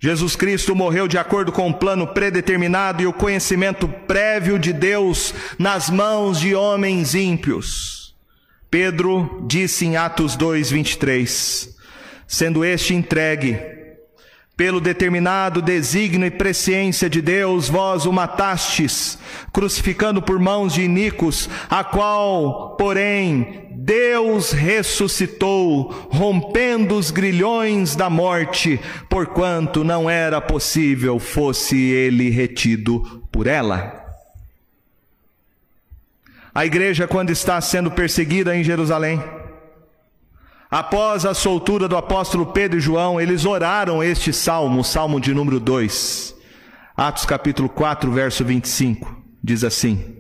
Jesus 0.01 0.37
Cristo 0.37 0.75
morreu 0.75 1.09
de 1.09 1.19
acordo 1.19 1.51
com 1.51 1.69
o 1.69 1.75
plano 1.75 2.07
predeterminado 2.07 3.03
e 3.03 3.07
o 3.07 3.13
conhecimento 3.13 3.89
prévio 3.89 4.59
de 4.59 4.73
Deus 4.73 5.35
nas 5.59 5.91
mãos 5.91 6.39
de 6.39 6.55
homens 6.55 7.15
ímpios. 7.15 8.15
Pedro 8.71 9.45
disse 9.49 9.87
em 9.87 9.97
Atos 9.97 10.37
2, 10.37 10.71
23: 10.71 11.77
sendo 12.29 12.63
este 12.63 12.95
entregue 12.95 13.78
pelo 14.59 14.81
determinado 14.81 15.63
desígnio 15.63 16.27
e 16.27 16.33
presciência 16.33 17.09
de 17.09 17.23
Deus, 17.23 17.69
vós 17.69 18.07
o 18.07 18.13
matastes, 18.13 19.17
crucificando 19.53 20.21
por 20.21 20.37
mãos 20.41 20.75
de 20.75 20.83
iníquos, 20.83 21.49
a 21.71 21.85
qual, 21.85 22.75
porém, 22.77 23.69
Deus 23.71 24.51
ressuscitou, 24.51 26.09
rompendo 26.11 26.97
os 26.97 27.13
grilhões 27.13 27.95
da 27.95 28.11
morte, 28.11 28.81
porquanto 29.09 29.85
não 29.85 30.11
era 30.11 30.41
possível 30.41 31.21
fosse 31.21 31.79
ele 31.79 32.29
retido 32.29 33.23
por 33.31 33.47
ela. 33.47 34.05
A 36.53 36.67
igreja, 36.67 37.07
quando 37.07 37.31
está 37.31 37.61
sendo 37.61 37.93
perseguida 37.93 38.57
em 38.57 38.65
Jerusalém, 38.65 39.23
Após 40.71 41.25
a 41.25 41.33
soltura 41.33 41.89
do 41.89 41.97
apóstolo 41.97 42.45
Pedro 42.45 42.77
e 42.77 42.81
João, 42.81 43.19
eles 43.19 43.47
oraram 43.47 44.03
este 44.03 44.35
salmo, 44.35 44.81
o 44.81 44.85
salmo 44.85 45.19
de 45.19 45.33
número 45.33 45.59
2. 45.59 46.35
Atos 46.95 47.25
capítulo 47.25 47.71
4, 47.71 48.13
verso 48.13 48.45
25. 48.45 49.17
Diz 49.43 49.65
assim: 49.65 50.15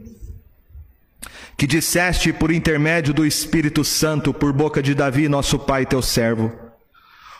Que 1.54 1.66
disseste 1.66 2.32
por 2.32 2.50
intermédio 2.50 3.12
do 3.12 3.26
Espírito 3.26 3.84
Santo, 3.84 4.32
por 4.32 4.50
boca 4.54 4.82
de 4.82 4.94
Davi, 4.94 5.28
nosso 5.28 5.58
pai, 5.58 5.84
teu 5.84 6.00
servo. 6.00 6.50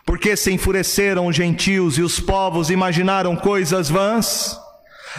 Porque 0.05 0.37
se 0.37 0.53
enfureceram 0.53 1.27
os 1.27 1.37
gentios 1.37 1.97
e 1.97 2.03
os 2.03 2.21
povos 2.21 2.69
imaginaram 2.69 3.35
coisas 3.37 3.89
vãs? 3.89 4.61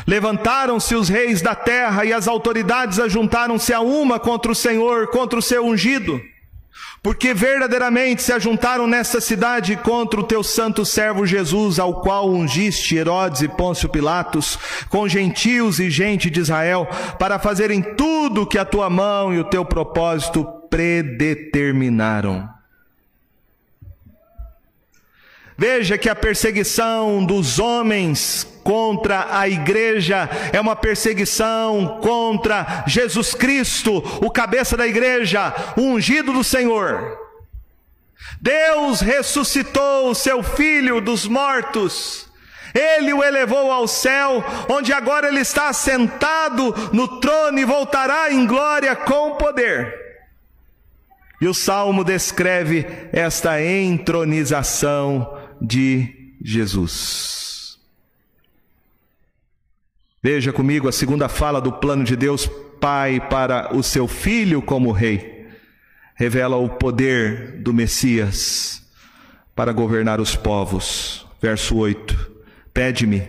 Levantaram-se 0.06 0.94
os 0.94 1.10
reis 1.10 1.42
da 1.42 1.56
terra 1.56 2.06
e 2.06 2.14
as 2.14 2.28
autoridades 2.28 3.00
ajuntaram-se 3.00 3.74
a 3.74 3.82
uma 3.82 4.20
contra 4.20 4.52
o 4.52 4.56
Senhor, 4.56 5.08
contra 5.08 5.40
o 5.40 5.42
seu 5.42 5.66
ungido. 5.66 6.22
Porque 7.02 7.34
verdadeiramente 7.34 8.22
se 8.22 8.34
ajuntaram 8.34 8.86
nesta 8.86 9.22
cidade 9.22 9.76
contra 9.78 10.20
o 10.20 10.24
teu 10.24 10.44
santo 10.44 10.86
servo 10.86 11.26
Jesus, 11.26 11.80
ao 11.80 12.02
qual 12.02 12.30
ungiste 12.30 12.96
Herodes 12.96 13.42
e 13.42 13.48
Pôncio 13.48 13.88
Pilatos, 13.88 14.60
com 14.90 15.08
gentios 15.08 15.80
e 15.80 15.90
gente 15.90 16.30
de 16.30 16.42
Israel, 16.42 16.88
para 17.18 17.40
fazerem 17.40 17.82
tudo 17.82 18.42
o 18.42 18.48
que 18.48 18.58
a 18.58 18.66
tua 18.66 18.90
mão 18.90 19.34
e 19.34 19.40
o 19.40 19.46
teu 19.46 19.64
propósito 19.64 20.44
predeterminaram. 20.70 22.50
Veja 25.58 25.98
que 25.98 26.08
a 26.08 26.16
perseguição 26.16 27.26
dos 27.26 27.60
homens 27.60 28.48
contra 28.70 29.26
a 29.32 29.50
igreja 29.50 30.30
é 30.54 30.62
uma 30.62 30.76
perseguição 30.76 31.98
contra 32.04 32.84
Jesus 32.86 33.34
Cristo, 33.34 33.98
o 34.24 34.30
cabeça 34.30 34.78
da 34.78 34.86
igreja, 34.86 35.52
o 35.76 35.82
ungido 35.82 36.32
do 36.32 36.44
Senhor. 36.44 37.18
Deus 38.40 39.02
ressuscitou 39.02 40.12
o 40.12 40.14
seu 40.14 40.44
filho 40.44 41.02
dos 41.02 41.26
mortos. 41.26 42.30
Ele 42.72 43.12
o 43.12 43.24
elevou 43.24 43.72
ao 43.72 43.88
céu, 43.88 44.46
onde 44.70 44.94
agora 44.94 45.30
ele 45.30 45.40
está 45.40 45.74
sentado 45.74 46.72
no 46.94 47.20
trono 47.20 47.58
e 47.58 47.66
voltará 47.66 48.32
em 48.32 48.46
glória 48.46 48.96
com 48.96 49.36
poder. 49.36 49.96
E 51.42 51.48
o 51.48 51.56
salmo 51.56 52.04
descreve 52.04 52.86
esta 53.12 53.60
entronização 53.60 55.28
de 55.60 56.36
Jesus. 56.40 57.49
Veja 60.22 60.52
comigo 60.52 60.88
a 60.88 60.92
segunda 60.92 61.30
fala 61.30 61.62
do 61.62 61.72
plano 61.72 62.04
de 62.04 62.16
Deus 62.16 62.50
Pai 62.80 63.20
para 63.30 63.76
o 63.76 63.84
seu 63.84 64.08
filho 64.08 64.62
como 64.62 64.92
rei. 64.92 65.48
Revela 66.16 66.58
o 66.58 66.70
poder 66.70 67.62
do 67.62 67.74
Messias 67.74 68.84
para 69.56 69.72
governar 69.72 70.20
os 70.20 70.36
povos. 70.36 71.28
Verso 71.42 71.76
8: 71.78 72.32
Pede-me, 72.74 73.28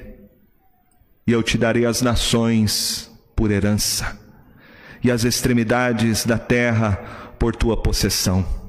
e 1.26 1.32
eu 1.32 1.42
te 1.42 1.56
darei 1.56 1.86
as 1.86 2.02
nações 2.02 3.10
por 3.36 3.50
herança, 3.50 4.18
e 5.02 5.10
as 5.10 5.24
extremidades 5.24 6.24
da 6.24 6.38
terra 6.38 6.96
por 7.38 7.54
tua 7.54 7.76
possessão 7.76 8.60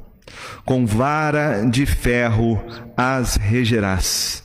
com 0.65 0.85
vara 0.85 1.65
de 1.65 1.85
ferro 1.85 2.63
as 2.95 3.35
regerás 3.35 4.43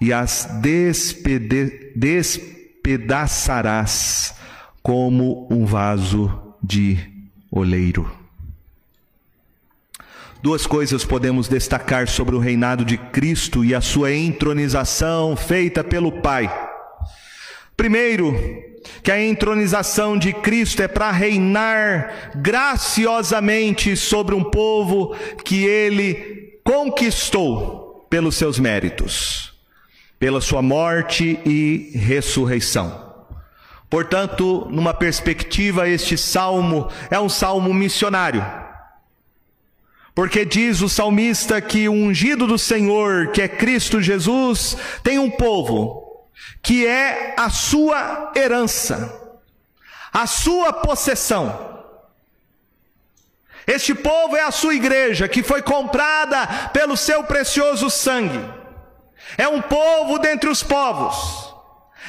e 0.00 0.12
as 0.12 0.48
despede, 0.62 1.92
despedaçarás 2.82 4.34
como 4.82 5.46
um 5.50 5.64
vaso 5.64 6.54
de 6.62 6.98
oleiro. 7.50 8.10
Duas 10.40 10.66
coisas 10.66 11.04
podemos 11.04 11.48
destacar 11.48 12.08
sobre 12.08 12.36
o 12.36 12.38
reinado 12.38 12.84
de 12.84 12.96
Cristo 12.96 13.64
e 13.64 13.74
a 13.74 13.80
sua 13.80 14.12
entronização 14.12 15.36
feita 15.36 15.82
pelo 15.82 16.22
Pai. 16.22 16.48
Primeiro, 17.76 18.32
que 19.02 19.10
a 19.10 19.22
entronização 19.22 20.16
de 20.16 20.32
Cristo 20.32 20.82
é 20.82 20.88
para 20.88 21.10
reinar 21.10 22.30
graciosamente 22.36 23.96
sobre 23.96 24.34
um 24.34 24.44
povo 24.44 25.14
que 25.44 25.64
ele 25.64 26.60
conquistou 26.64 28.06
pelos 28.08 28.36
seus 28.36 28.58
méritos, 28.58 29.57
pela 30.18 30.40
sua 30.40 30.60
morte 30.60 31.38
e 31.44 31.92
ressurreição. 31.94 33.08
Portanto, 33.88 34.66
numa 34.70 34.92
perspectiva, 34.92 35.88
este 35.88 36.18
salmo 36.18 36.90
é 37.10 37.18
um 37.18 37.28
salmo 37.28 37.72
missionário. 37.72 38.44
Porque 40.14 40.44
diz 40.44 40.82
o 40.82 40.88
salmista 40.88 41.60
que 41.60 41.88
o 41.88 41.92
ungido 41.92 42.46
do 42.46 42.58
Senhor, 42.58 43.28
que 43.28 43.40
é 43.40 43.48
Cristo 43.48 44.02
Jesus, 44.02 44.76
tem 45.02 45.18
um 45.18 45.30
povo 45.30 46.26
que 46.60 46.86
é 46.86 47.34
a 47.36 47.48
sua 47.48 48.32
herança, 48.36 49.14
a 50.12 50.26
sua 50.26 50.72
possessão. 50.72 51.66
Este 53.66 53.94
povo 53.94 54.36
é 54.36 54.42
a 54.42 54.50
sua 54.50 54.74
igreja, 54.74 55.28
que 55.28 55.42
foi 55.42 55.62
comprada 55.62 56.46
pelo 56.72 56.96
seu 56.96 57.22
precioso 57.22 57.88
sangue. 57.88 58.57
É 59.36 59.46
um 59.46 59.60
povo 59.60 60.18
dentre 60.18 60.48
os 60.48 60.62
povos, 60.62 61.54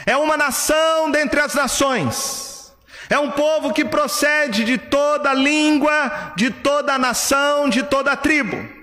é 0.06 0.16
uma 0.16 0.38
nação 0.38 1.12
dentre 1.12 1.40
as 1.40 1.54
nações, 1.54 2.74
é 3.10 3.18
um 3.18 3.32
povo 3.32 3.74
que 3.74 3.84
procede 3.84 4.64
de 4.64 4.78
toda 4.78 5.34
língua, 5.34 6.34
de 6.36 6.52
toda 6.52 6.98
nação, 6.98 7.68
de 7.68 7.84
toda 7.84 8.16
tribo. 8.16 8.80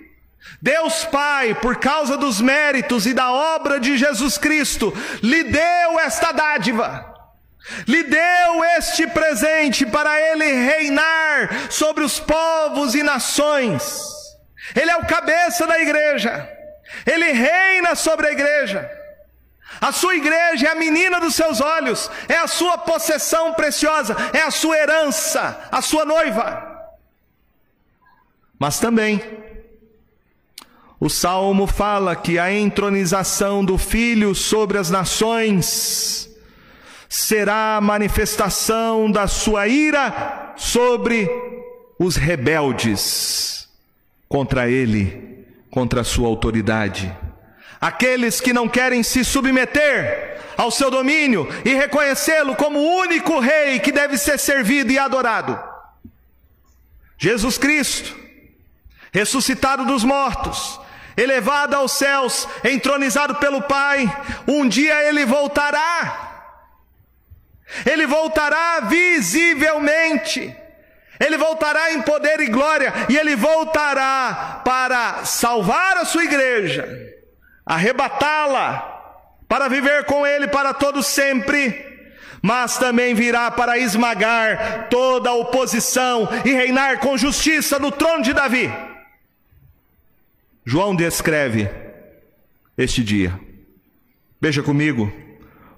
Deus 0.61 1.05
Pai, 1.05 1.55
por 1.55 1.77
causa 1.77 2.17
dos 2.17 2.41
méritos 2.41 3.07
e 3.07 3.13
da 3.13 3.31
obra 3.31 3.79
de 3.79 3.97
Jesus 3.97 4.37
Cristo, 4.39 4.93
lhe 5.23 5.45
deu 5.45 6.01
esta 6.01 6.33
dádiva, 6.33 7.15
lhe 7.87 8.03
deu 8.03 8.65
este 8.77 9.07
presente 9.07 9.85
para 9.87 10.21
ele 10.21 10.45
reinar 10.45 11.71
sobre 11.71 12.05
os 12.05 12.19
povos 12.19 12.95
e 12.95 13.03
nações. 13.03 14.03
Ele 14.75 14.91
é 14.91 14.97
o 14.97 15.07
cabeça 15.07 15.67
da 15.67 15.79
igreja, 15.81 16.49
ele 17.05 17.33
reina 17.33 17.95
sobre 17.95 18.29
a 18.29 18.33
igreja. 18.33 18.91
A 19.81 19.93
sua 19.93 20.15
igreja 20.15 20.69
é 20.69 20.71
a 20.71 20.75
menina 20.75 21.21
dos 21.21 21.35
seus 21.35 21.61
olhos, 21.61 22.11
é 22.29 22.37
a 22.37 22.47
sua 22.47 22.79
possessão 22.79 23.53
preciosa, 23.55 24.17
é 24.33 24.43
a 24.43 24.51
sua 24.51 24.77
herança, 24.77 25.69
a 25.71 25.83
sua 25.83 26.05
noiva. 26.05 26.75
Mas 28.59 28.79
também, 28.79 29.21
o 30.99 31.11
salmo 31.11 31.67
fala 31.67 32.17
que 32.17 32.39
a 32.39 32.51
entronização 32.51 33.63
do 33.63 33.77
filho 33.77 34.35
sobre 34.35 34.79
as 34.79 34.89
nações 34.89 36.31
será 37.09 37.77
a 37.77 37.81
manifestação 37.81 39.11
da 39.11 39.27
sua 39.27 39.69
ira 39.69 40.55
sobre 40.57 41.29
os 41.99 42.17
rebeldes 42.17 43.69
contra 44.29 44.69
ele, 44.71 45.36
contra 45.77 46.01
a 46.01 46.05
sua 46.05 46.27
autoridade. 46.27 47.15
Aqueles 47.79 48.41
que 48.41 48.51
não 48.51 48.67
querem 48.67 49.03
se 49.03 49.23
submeter 49.23 50.41
ao 50.57 50.71
seu 50.71 50.91
domínio 50.91 51.47
e 51.67 51.75
reconhecê-lo 51.75 52.57
como 52.57 52.79
o 52.79 52.97
único 53.01 53.39
rei 53.39 53.79
que 53.79 53.93
deve 53.93 54.17
ser 54.17 54.39
servido 54.39 54.91
e 54.91 54.99
adorado. 54.99 55.63
Jesus 57.19 57.59
Cristo, 57.59 58.17
ressuscitado 59.13 59.85
dos 59.85 60.03
mortos, 60.03 60.81
elevado 61.15 61.77
aos 61.77 61.93
céus, 61.93 62.49
entronizado 62.65 63.35
pelo 63.35 63.61
Pai, 63.61 64.11
um 64.49 64.67
dia 64.67 65.07
ele 65.07 65.27
voltará. 65.27 66.55
Ele 67.85 68.07
voltará 68.07 68.81
visivelmente. 68.81 70.57
Ele 71.19 71.37
voltará 71.37 71.93
em 71.93 72.03
poder 72.03 72.41
e 72.41 72.49
glória, 72.49 72.93
e 73.09 73.17
ele 73.17 73.35
voltará 73.37 74.63
para 74.65 75.25
salvar 75.25 75.97
a 75.97 76.05
sua 76.05 76.25
igreja, 76.25 76.87
arrebatá-la, 77.65 78.95
para 79.49 79.69
viver 79.69 80.05
com 80.05 80.27
ele 80.27 80.49
para 80.49 80.75
todo 80.75 81.03
sempre, 81.03 81.85
mas 82.43 82.79
também 82.79 83.15
virá 83.15 83.51
para 83.51 83.79
esmagar 83.79 84.89
toda 84.89 85.31
a 85.31 85.35
oposição 85.35 86.29
e 86.45 86.53
reinar 86.53 86.99
com 86.99 87.17
justiça 87.17 87.79
no 87.79 87.91
trono 87.91 88.23
de 88.23 88.33
Davi. 88.33 88.73
João 90.65 90.95
descreve 90.97 91.71
este 92.77 93.03
dia. 93.03 93.39
Veja 94.41 94.63
comigo, 94.63 95.13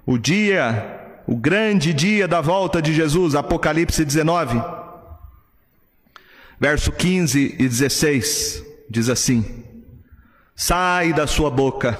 o 0.05 0.17
dia, 0.17 1.21
o 1.27 1.35
grande 1.35 1.93
dia 1.93 2.27
da 2.27 2.41
volta 2.41 2.81
de 2.81 2.93
Jesus, 2.93 3.35
Apocalipse 3.35 4.03
19, 4.03 4.59
verso 6.59 6.91
15 6.91 7.55
e 7.57 7.67
16, 7.67 8.63
diz 8.89 9.09
assim: 9.09 9.63
Sai 10.55 11.13
da 11.13 11.25
sua 11.25 11.49
boca 11.49 11.97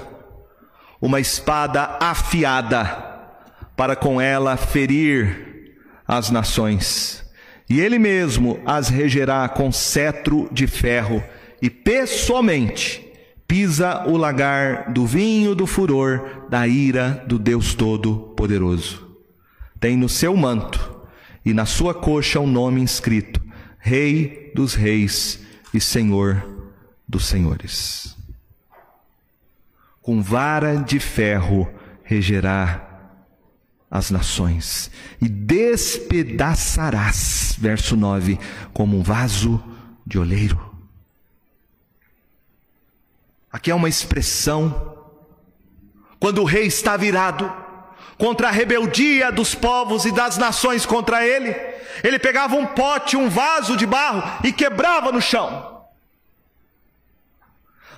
uma 1.00 1.18
espada 1.18 1.96
afiada, 1.98 3.08
para 3.74 3.96
com 3.96 4.20
ela 4.20 4.56
ferir 4.56 5.74
as 6.06 6.30
nações, 6.30 7.24
e 7.68 7.80
ele 7.80 7.98
mesmo 7.98 8.60
as 8.66 8.88
regerá 8.88 9.48
com 9.48 9.72
cetro 9.72 10.48
de 10.52 10.66
ferro 10.66 11.22
e 11.62 11.70
pessoalmente 11.70 13.06
pisa 13.48 14.04
o 14.06 14.16
lagar 14.16 14.92
do 14.92 15.06
vinho 15.06 15.54
do 15.54 15.66
furor 15.66 16.46
da 16.50 16.68
ira 16.68 17.24
do 17.26 17.38
Deus 17.38 17.74
Todo-Poderoso. 17.74 19.08
Tem 19.78 19.96
no 19.96 20.08
seu 20.08 20.36
manto 20.36 21.00
e 21.44 21.54
na 21.54 21.64
sua 21.64 21.94
coxa 21.94 22.38
um 22.38 22.46
nome 22.46 22.82
inscrito: 22.82 23.39
Rei 23.80 24.52
dos 24.54 24.74
Reis 24.74 25.40
e 25.74 25.80
Senhor 25.80 26.70
dos 27.08 27.26
Senhores. 27.26 28.16
Com 30.02 30.22
vara 30.22 30.76
de 30.76 31.00
ferro 31.00 31.68
regerá 32.04 32.86
as 33.90 34.10
nações 34.10 34.90
e 35.20 35.28
despedaçarás, 35.28 37.56
verso 37.58 37.96
9, 37.96 38.38
como 38.72 38.96
um 38.96 39.02
vaso 39.02 39.62
de 40.06 40.16
oleiro. 40.18 40.70
Aqui 43.50 43.70
é 43.70 43.74
uma 43.74 43.88
expressão 43.88 44.96
quando 46.20 46.42
o 46.42 46.44
rei 46.44 46.66
está 46.66 46.96
virado 46.96 47.52
contra 48.20 48.48
a 48.48 48.50
rebeldia 48.50 49.32
dos 49.32 49.54
povos 49.54 50.04
e 50.04 50.12
das 50.12 50.36
nações 50.36 50.84
contra 50.84 51.26
ele, 51.26 51.56
ele 52.04 52.18
pegava 52.18 52.54
um 52.54 52.66
pote, 52.66 53.16
um 53.16 53.30
vaso 53.30 53.76
de 53.76 53.86
barro 53.86 54.22
e 54.44 54.52
quebrava 54.52 55.10
no 55.10 55.22
chão. 55.22 55.86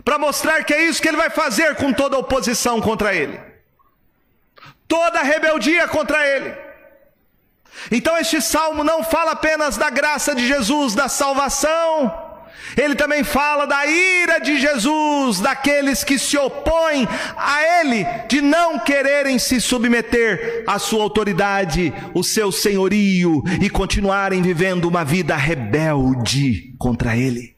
Para 0.04 0.18
mostrar 0.18 0.64
que 0.64 0.72
é 0.72 0.85
isso 0.85 1.02
que 1.02 1.08
ele 1.08 1.16
vai 1.16 1.28
fazer 1.28 1.74
com 1.74 1.92
toda 1.92 2.16
a 2.16 2.20
oposição 2.20 2.80
contra 2.80 3.12
ele. 3.12 3.38
Toda 4.87 5.18
a 5.18 5.24
rebeldia 5.24 5.88
contra 5.88 6.24
ele. 6.26 6.56
Então 7.90 8.16
este 8.16 8.40
salmo 8.40 8.85
não 8.85 9.02
fala 9.02 9.32
apenas 9.32 9.76
da 9.76 9.90
graça 9.90 10.35
de 10.35 10.46
Jesus, 10.46 10.94
da 10.94 11.08
salvação, 11.08 12.32
ele 12.77 12.94
também 12.94 13.22
fala 13.22 13.66
da 13.66 13.87
ira 13.87 14.38
de 14.38 14.59
Jesus, 14.59 15.40
daqueles 15.40 16.03
que 16.03 16.18
se 16.18 16.37
opõem 16.38 17.07
a 17.37 17.81
Ele, 17.81 18.05
de 18.29 18.40
não 18.40 18.79
quererem 18.79 19.38
se 19.38 19.61
submeter 19.61 20.64
à 20.66 20.79
Sua 20.79 21.03
autoridade, 21.03 21.92
o 22.14 22.22
seu 22.22 22.51
senhorio 22.51 23.42
e 23.61 23.68
continuarem 23.68 24.40
vivendo 24.40 24.87
uma 24.87 25.05
vida 25.05 25.37
rebelde 25.37 26.72
contra 26.79 27.16
Ele. 27.16 27.53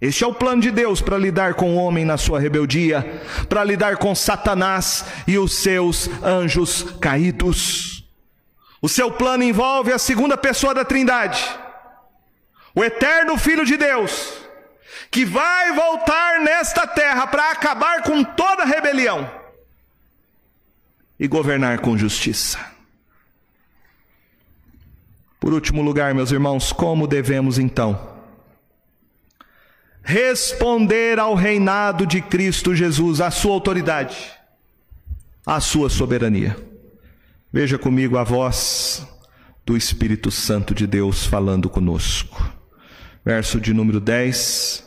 Este 0.00 0.22
é 0.22 0.26
o 0.26 0.34
plano 0.34 0.60
de 0.60 0.70
Deus 0.70 1.00
para 1.00 1.16
lidar 1.16 1.54
com 1.54 1.74
o 1.74 1.78
homem 1.78 2.04
na 2.04 2.18
sua 2.18 2.38
rebeldia, 2.38 3.22
para 3.48 3.64
lidar 3.64 3.96
com 3.96 4.14
Satanás 4.14 5.06
e 5.26 5.38
os 5.38 5.54
seus 5.54 6.10
anjos 6.22 6.82
caídos. 7.00 8.06
O 8.82 8.90
seu 8.90 9.10
plano 9.10 9.42
envolve 9.42 9.90
a 9.90 9.98
segunda 9.98 10.36
pessoa 10.36 10.74
da 10.74 10.84
Trindade 10.84 11.42
o 12.76 12.84
eterno 12.84 13.38
Filho 13.38 13.64
de 13.64 13.78
Deus, 13.78 14.34
que 15.10 15.24
vai 15.24 15.72
voltar 15.72 16.40
nesta 16.40 16.86
terra 16.86 17.26
para 17.26 17.50
acabar 17.50 18.02
com 18.02 18.22
toda 18.22 18.66
rebelião 18.66 19.28
e 21.18 21.26
governar 21.26 21.80
com 21.80 21.96
justiça. 21.96 22.58
Por 25.40 25.54
último 25.54 25.80
lugar, 25.80 26.12
meus 26.12 26.30
irmãos, 26.30 26.70
como 26.70 27.06
devemos 27.06 27.58
então 27.58 28.14
responder 30.02 31.18
ao 31.18 31.34
reinado 31.34 32.06
de 32.06 32.20
Cristo 32.20 32.74
Jesus, 32.74 33.22
à 33.22 33.30
sua 33.30 33.54
autoridade, 33.54 34.32
à 35.46 35.60
sua 35.60 35.88
soberania? 35.88 36.54
Veja 37.50 37.78
comigo 37.78 38.18
a 38.18 38.22
voz 38.22 39.06
do 39.64 39.78
Espírito 39.78 40.30
Santo 40.30 40.74
de 40.74 40.86
Deus 40.86 41.24
falando 41.24 41.70
conosco 41.70 42.55
verso 43.26 43.60
de 43.60 43.74
número 43.74 43.98
10 43.98 44.84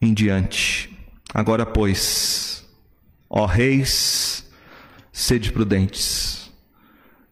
em 0.00 0.14
diante. 0.14 0.96
Agora, 1.34 1.66
pois, 1.66 2.64
ó 3.28 3.44
reis, 3.44 4.48
sede 5.12 5.50
prudentes, 5.50 6.48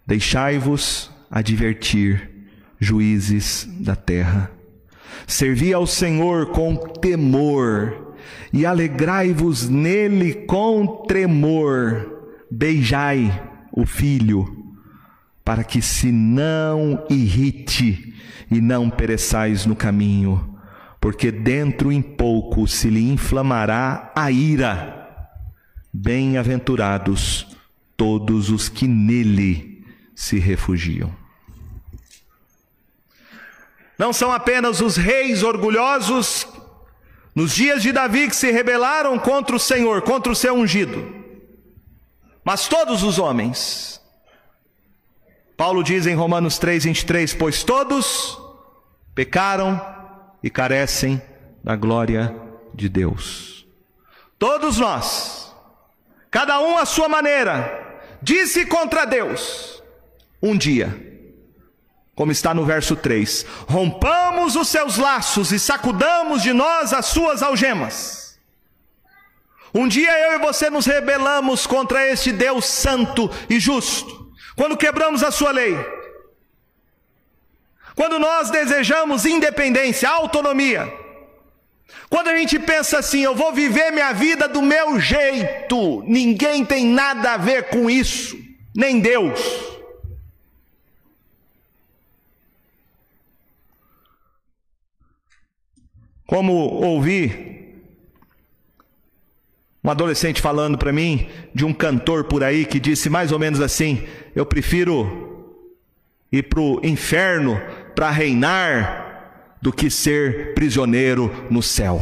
deixai-vos 0.05 1.09
advertir, 1.31 2.29
juízes 2.81 3.65
da 3.79 3.95
terra. 3.95 4.51
Servi 5.25 5.73
ao 5.73 5.87
Senhor 5.87 6.51
com 6.51 6.75
temor 6.75 8.17
e 8.53 8.67
alegrai-vos 8.67 9.69
nele 9.69 10.35
com 10.47 11.05
tremor. 11.07 12.27
Beijai 12.51 13.53
o 13.71 13.87
filho, 13.87 14.75
para 15.45 15.63
que 15.63 15.81
se 15.81 16.11
não 16.11 17.07
irrite 17.09 18.14
e 18.51 18.61
não 18.61 18.91
pereçais 18.91 19.67
no 19.67 19.77
caminho, 19.77 20.59
porque 21.01 21.31
dentro 21.31 21.93
em 21.93 22.03
pouco 22.03 22.67
se 22.67 22.89
lhe 22.89 23.11
inflamará 23.11 24.13
a 24.15 24.31
ira. 24.31 25.01
Bem-aventurados 25.93 27.57
todos 27.97 28.51
os 28.51 28.69
que 28.69 28.89
nele 28.89 29.85
se 30.15 30.39
refugiam. 30.39 31.15
Não 33.99 34.13
são 34.13 34.33
apenas 34.33 34.81
os 34.81 34.97
reis 34.97 35.43
orgulhosos, 35.43 36.47
Nos 37.35 37.53
dias 37.53 37.83
de 37.83 37.91
Davi 37.91 38.29
que 38.29 38.37
se 38.37 38.53
rebelaram 38.53 39.19
contra 39.19 39.57
o 39.57 39.59
Senhor, 39.59 40.03
contra 40.03 40.31
o 40.33 40.37
seu 40.37 40.55
ungido. 40.55 41.25
Mas 42.45 42.69
todos 42.69 43.03
os 43.03 43.19
homens, 43.19 44.01
Paulo 45.57 45.85
diz 45.85 46.07
em 46.07 46.15
Romanos 46.15 46.59
3, 46.59 46.85
23, 46.85 47.35
pois 47.35 47.63
todos 47.63 48.39
pecaram 49.15 49.81
e 50.43 50.51
carecem 50.51 51.23
da 51.63 51.77
glória 51.77 52.35
de 52.75 52.89
Deus. 52.89 53.67
Todos 54.39 54.79
nós, 54.79 55.55
cada 56.31 56.61
um 56.61 56.77
à 56.77 56.85
sua 56.85 57.09
maneira, 57.09 58.01
disse 58.21 58.67
contra 58.67 59.05
Deus, 59.05 59.83
um 60.43 60.57
dia, 60.57 61.15
como 62.15 62.33
está 62.33 62.53
no 62.53 62.65
verso 62.65 62.97
3: 62.97 63.47
rompamos 63.69 64.57
os 64.57 64.69
seus 64.69 64.97
laços 64.97 65.53
e 65.53 65.59
sacudamos 65.59 66.43
de 66.43 66.53
nós 66.53 66.93
as 66.93 67.07
suas 67.07 67.43
algemas. 67.43 68.39
Um 69.75 69.89
dia 69.89 70.17
eu 70.29 70.35
e 70.35 70.39
você 70.39 70.71
nos 70.71 70.87
rebelamos 70.87 71.67
contra 71.67 72.07
este 72.07 72.31
Deus 72.31 72.65
santo 72.65 73.31
e 73.51 73.59
justo, 73.59 74.24
quando 74.57 74.77
quebramos 74.77 75.23
a 75.23 75.31
sua 75.31 75.51
lei. 75.51 75.77
Quando 77.95 78.19
nós 78.19 78.51
desejamos 78.51 79.25
independência, 79.25 80.09
autonomia. 80.09 80.93
Quando 82.11 82.29
a 82.29 82.37
gente 82.37 82.59
pensa 82.59 82.99
assim, 82.99 83.21
eu 83.23 83.35
vou 83.35 83.53
viver 83.53 83.91
minha 83.91 84.13
vida 84.13 84.49
do 84.49 84.63
meu 84.63 85.01
jeito, 85.01 86.03
ninguém 86.07 86.65
tem 86.65 86.87
nada 86.87 87.35
a 87.35 87.37
ver 87.37 87.69
com 87.69 87.89
isso, 87.89 88.37
nem 88.75 89.01
Deus. 89.01 89.41
Como 96.27 96.53
ouvi 96.53 97.54
um 99.85 99.91
adolescente 99.91 100.41
falando 100.41 100.79
para 100.79 100.93
mim 100.93 101.29
de 101.55 101.63
um 101.65 101.75
cantor 101.75 102.25
por 102.25 102.43
aí 102.43 102.65
que 102.65 102.81
disse 102.81 103.11
mais 103.11 103.31
ou 103.31 103.39
menos 103.39 103.61
assim: 103.61 104.03
Eu 104.35 104.47
prefiro 104.47 105.61
ir 106.33 106.45
para 106.45 106.61
o 106.61 106.81
inferno 106.83 107.61
para 107.95 108.11
reinar 108.11 109.59
do 109.61 109.71
que 109.71 109.91
ser 109.91 110.55
prisioneiro 110.55 111.31
no 111.51 111.63
céu. 111.63 112.01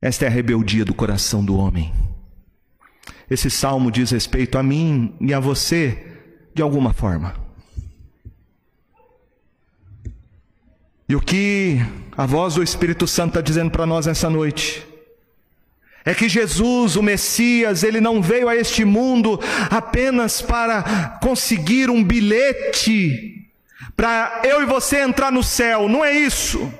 Esta 0.00 0.24
é 0.24 0.28
a 0.28 0.30
rebeldia 0.30 0.84
do 0.84 0.94
coração 0.94 1.44
do 1.44 1.56
homem. 1.56 1.92
Esse 3.30 3.48
salmo 3.48 3.90
diz 3.90 4.10
respeito 4.10 4.58
a 4.58 4.62
mim 4.62 5.14
e 5.20 5.32
a 5.32 5.38
você 5.38 6.18
de 6.54 6.60
alguma 6.60 6.92
forma. 6.92 7.41
E 11.08 11.16
o 11.16 11.20
que 11.20 11.78
a 12.16 12.26
voz 12.26 12.54
do 12.54 12.62
Espírito 12.62 13.06
Santo 13.06 13.30
está 13.30 13.40
dizendo 13.40 13.70
para 13.70 13.86
nós 13.86 14.06
nessa 14.06 14.30
noite? 14.30 14.86
É 16.04 16.14
que 16.14 16.28
Jesus, 16.28 16.96
o 16.96 17.02
Messias, 17.02 17.82
ele 17.82 18.00
não 18.00 18.20
veio 18.20 18.48
a 18.48 18.56
este 18.56 18.84
mundo 18.84 19.38
apenas 19.70 20.42
para 20.42 21.18
conseguir 21.22 21.88
um 21.90 22.02
bilhete 22.02 23.32
para 23.96 24.40
eu 24.44 24.62
e 24.62 24.66
você 24.66 25.00
entrar 25.00 25.30
no 25.30 25.42
céu, 25.42 25.88
não 25.88 26.04
é 26.04 26.12
isso. 26.12 26.72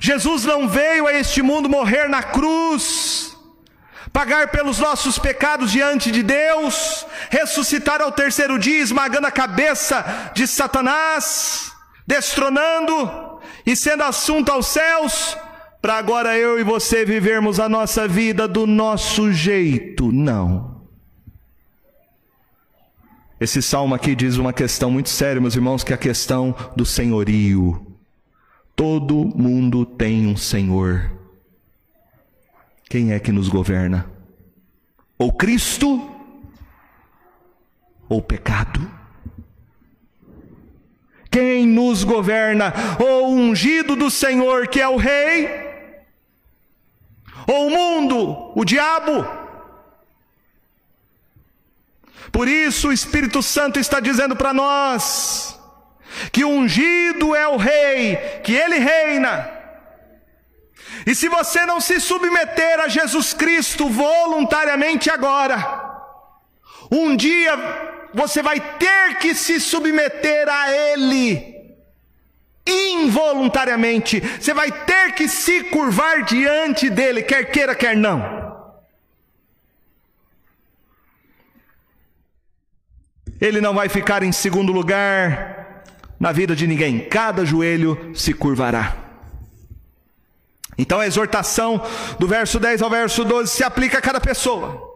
Jesus 0.00 0.44
não 0.44 0.68
veio 0.68 1.06
a 1.06 1.14
este 1.14 1.42
mundo 1.42 1.68
morrer 1.68 2.08
na 2.08 2.22
cruz, 2.22 3.36
pagar 4.12 4.48
pelos 4.48 4.78
nossos 4.78 5.18
pecados 5.18 5.70
diante 5.70 6.10
de 6.10 6.22
Deus, 6.22 7.06
ressuscitar 7.30 8.00
ao 8.00 8.12
terceiro 8.12 8.58
dia, 8.58 8.80
esmagando 8.80 9.26
a 9.26 9.30
cabeça 9.30 10.30
de 10.34 10.46
Satanás, 10.46 11.71
destronando 12.06 13.40
e 13.66 13.76
sendo 13.76 14.02
assunto 14.02 14.50
aos 14.50 14.66
céus, 14.66 15.36
para 15.80 15.96
agora 15.96 16.36
eu 16.36 16.58
e 16.58 16.62
você 16.62 17.04
vivermos 17.04 17.58
a 17.58 17.68
nossa 17.68 18.06
vida 18.06 18.46
do 18.46 18.66
nosso 18.66 19.32
jeito. 19.32 20.12
Não. 20.12 20.82
Esse 23.40 23.60
salmo 23.60 23.92
aqui 23.94 24.14
diz 24.14 24.36
uma 24.36 24.52
questão 24.52 24.90
muito 24.90 25.08
séria, 25.08 25.40
meus 25.40 25.56
irmãos, 25.56 25.82
que 25.82 25.92
é 25.92 25.96
a 25.96 25.98
questão 25.98 26.54
do 26.76 26.86
senhorio. 26.86 27.84
Todo 28.76 29.24
mundo 29.36 29.84
tem 29.84 30.28
um 30.28 30.36
senhor. 30.36 31.10
Quem 32.88 33.12
é 33.12 33.18
que 33.18 33.32
nos 33.32 33.48
governa? 33.48 34.08
Ou 35.18 35.32
Cristo 35.32 36.08
ou 38.08 38.22
pecado? 38.22 39.01
Quem 41.32 41.66
nos 41.66 42.04
governa? 42.04 42.74
Ou 43.00 43.30
o 43.30 43.34
ungido 43.34 43.96
do 43.96 44.10
Senhor, 44.10 44.68
que 44.68 44.80
é 44.80 44.86
o 44.86 44.96
Rei? 44.96 45.48
Ou 47.46 47.68
o 47.68 47.70
mundo, 47.70 48.52
o 48.54 48.64
diabo? 48.64 49.26
Por 52.30 52.46
isso 52.46 52.88
o 52.88 52.92
Espírito 52.92 53.42
Santo 53.42 53.80
está 53.80 53.98
dizendo 53.98 54.36
para 54.36 54.52
nós 54.52 55.58
que 56.30 56.44
ungido 56.44 57.34
é 57.34 57.48
o 57.48 57.56
Rei, 57.56 58.16
que 58.44 58.52
ele 58.52 58.78
reina. 58.78 59.50
E 61.06 61.14
se 61.14 61.28
você 61.28 61.64
não 61.64 61.80
se 61.80 61.98
submeter 61.98 62.78
a 62.80 62.88
Jesus 62.88 63.32
Cristo 63.32 63.88
voluntariamente 63.88 65.10
agora, 65.10 65.56
um 66.90 67.16
dia 67.16 67.56
você 68.14 68.42
vai 68.42 68.60
ter 68.78 69.16
que 69.18 69.34
se 69.34 69.60
submeter 69.60 70.48
a 70.48 70.72
Ele. 70.72 71.52
Involuntariamente, 72.66 74.20
você 74.20 74.54
vai 74.54 74.70
ter 74.70 75.12
que 75.14 75.26
se 75.28 75.64
curvar 75.64 76.24
diante 76.24 76.88
dele, 76.88 77.22
quer 77.22 77.50
queira, 77.50 77.74
quer 77.74 77.96
não. 77.96 78.42
Ele 83.40 83.60
não 83.60 83.74
vai 83.74 83.88
ficar 83.88 84.22
em 84.22 84.30
segundo 84.30 84.72
lugar 84.72 85.82
na 86.20 86.30
vida 86.30 86.54
de 86.54 86.68
ninguém, 86.68 87.00
cada 87.00 87.44
joelho 87.44 88.12
se 88.14 88.32
curvará. 88.32 88.96
Então 90.78 91.00
a 91.00 91.06
exortação 91.06 91.82
do 92.18 92.28
verso 92.28 92.60
10 92.60 92.82
ao 92.82 92.88
verso 92.88 93.24
12 93.24 93.50
se 93.50 93.64
aplica 93.64 93.98
a 93.98 94.00
cada 94.00 94.20
pessoa. 94.20 94.91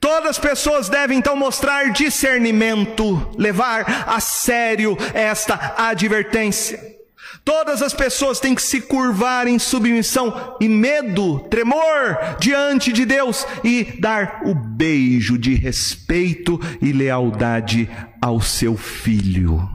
Todas 0.00 0.30
as 0.30 0.38
pessoas 0.38 0.88
devem 0.88 1.18
então 1.18 1.36
mostrar 1.36 1.92
discernimento, 1.92 3.30
levar 3.36 4.08
a 4.08 4.18
sério 4.18 4.96
esta 5.12 5.74
advertência. 5.76 6.98
Todas 7.44 7.82
as 7.82 7.92
pessoas 7.92 8.40
têm 8.40 8.54
que 8.54 8.62
se 8.62 8.80
curvar 8.80 9.46
em 9.46 9.58
submissão 9.58 10.56
e 10.60 10.68
medo, 10.68 11.40
tremor 11.50 12.18
diante 12.38 12.92
de 12.92 13.04
Deus 13.04 13.46
e 13.62 13.84
dar 14.00 14.40
o 14.44 14.54
beijo 14.54 15.38
de 15.38 15.54
respeito 15.54 16.58
e 16.80 16.92
lealdade 16.92 17.88
ao 18.20 18.40
seu 18.40 18.76
filho. 18.76 19.68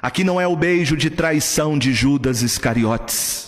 Aqui 0.00 0.22
não 0.22 0.40
é 0.40 0.46
o 0.46 0.56
beijo 0.56 0.96
de 0.96 1.10
traição 1.10 1.78
de 1.78 1.92
Judas 1.92 2.42
Iscariotes. 2.42 3.45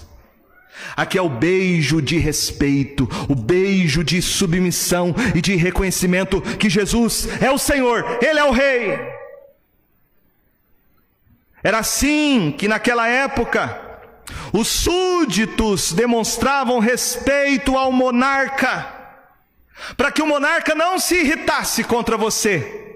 Aqui 0.96 1.18
é 1.18 1.22
o 1.22 1.28
beijo 1.28 2.00
de 2.02 2.18
respeito, 2.18 3.08
o 3.28 3.34
beijo 3.34 4.02
de 4.02 4.20
submissão 4.20 5.14
e 5.34 5.40
de 5.40 5.54
reconhecimento 5.56 6.40
que 6.40 6.68
Jesus 6.68 7.28
é 7.40 7.50
o 7.50 7.58
Senhor, 7.58 8.18
Ele 8.22 8.38
é 8.38 8.44
o 8.44 8.50
Rei. 8.50 8.98
Era 11.62 11.78
assim 11.78 12.54
que 12.56 12.68
naquela 12.68 13.08
época 13.08 13.80
os 14.52 14.68
súditos 14.68 15.92
demonstravam 15.92 16.78
respeito 16.78 17.76
ao 17.76 17.90
monarca, 17.92 18.86
para 19.96 20.10
que 20.10 20.22
o 20.22 20.26
monarca 20.26 20.74
não 20.74 20.98
se 20.98 21.16
irritasse 21.16 21.84
contra 21.84 22.16
você. 22.16 22.87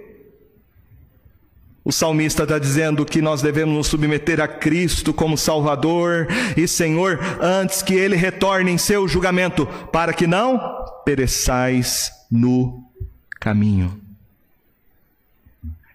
O 1.85 1.91
salmista 1.91 2.45
está 2.45 2.59
dizendo 2.59 3.05
que 3.05 3.20
nós 3.20 3.43
devemos 3.43 3.74
nos 3.74 3.87
submeter 3.89 4.41
a 4.41 4.47
Cristo 4.47 5.12
como 5.12 5.37
Salvador 5.37 6.28
e 6.57 6.68
Senhor 6.68 7.18
antes 7.41 7.83
que 7.83 7.95
Ele 7.95 8.14
retorne 8.14 8.70
em 8.70 8.78
seu 8.78 9.09
julgamento, 9.09 9.66
para 9.91 10.12
que 10.12 10.26
não 10.26 10.61
pereçais 11.05 12.12
no 12.30 12.85
caminho. 13.41 14.01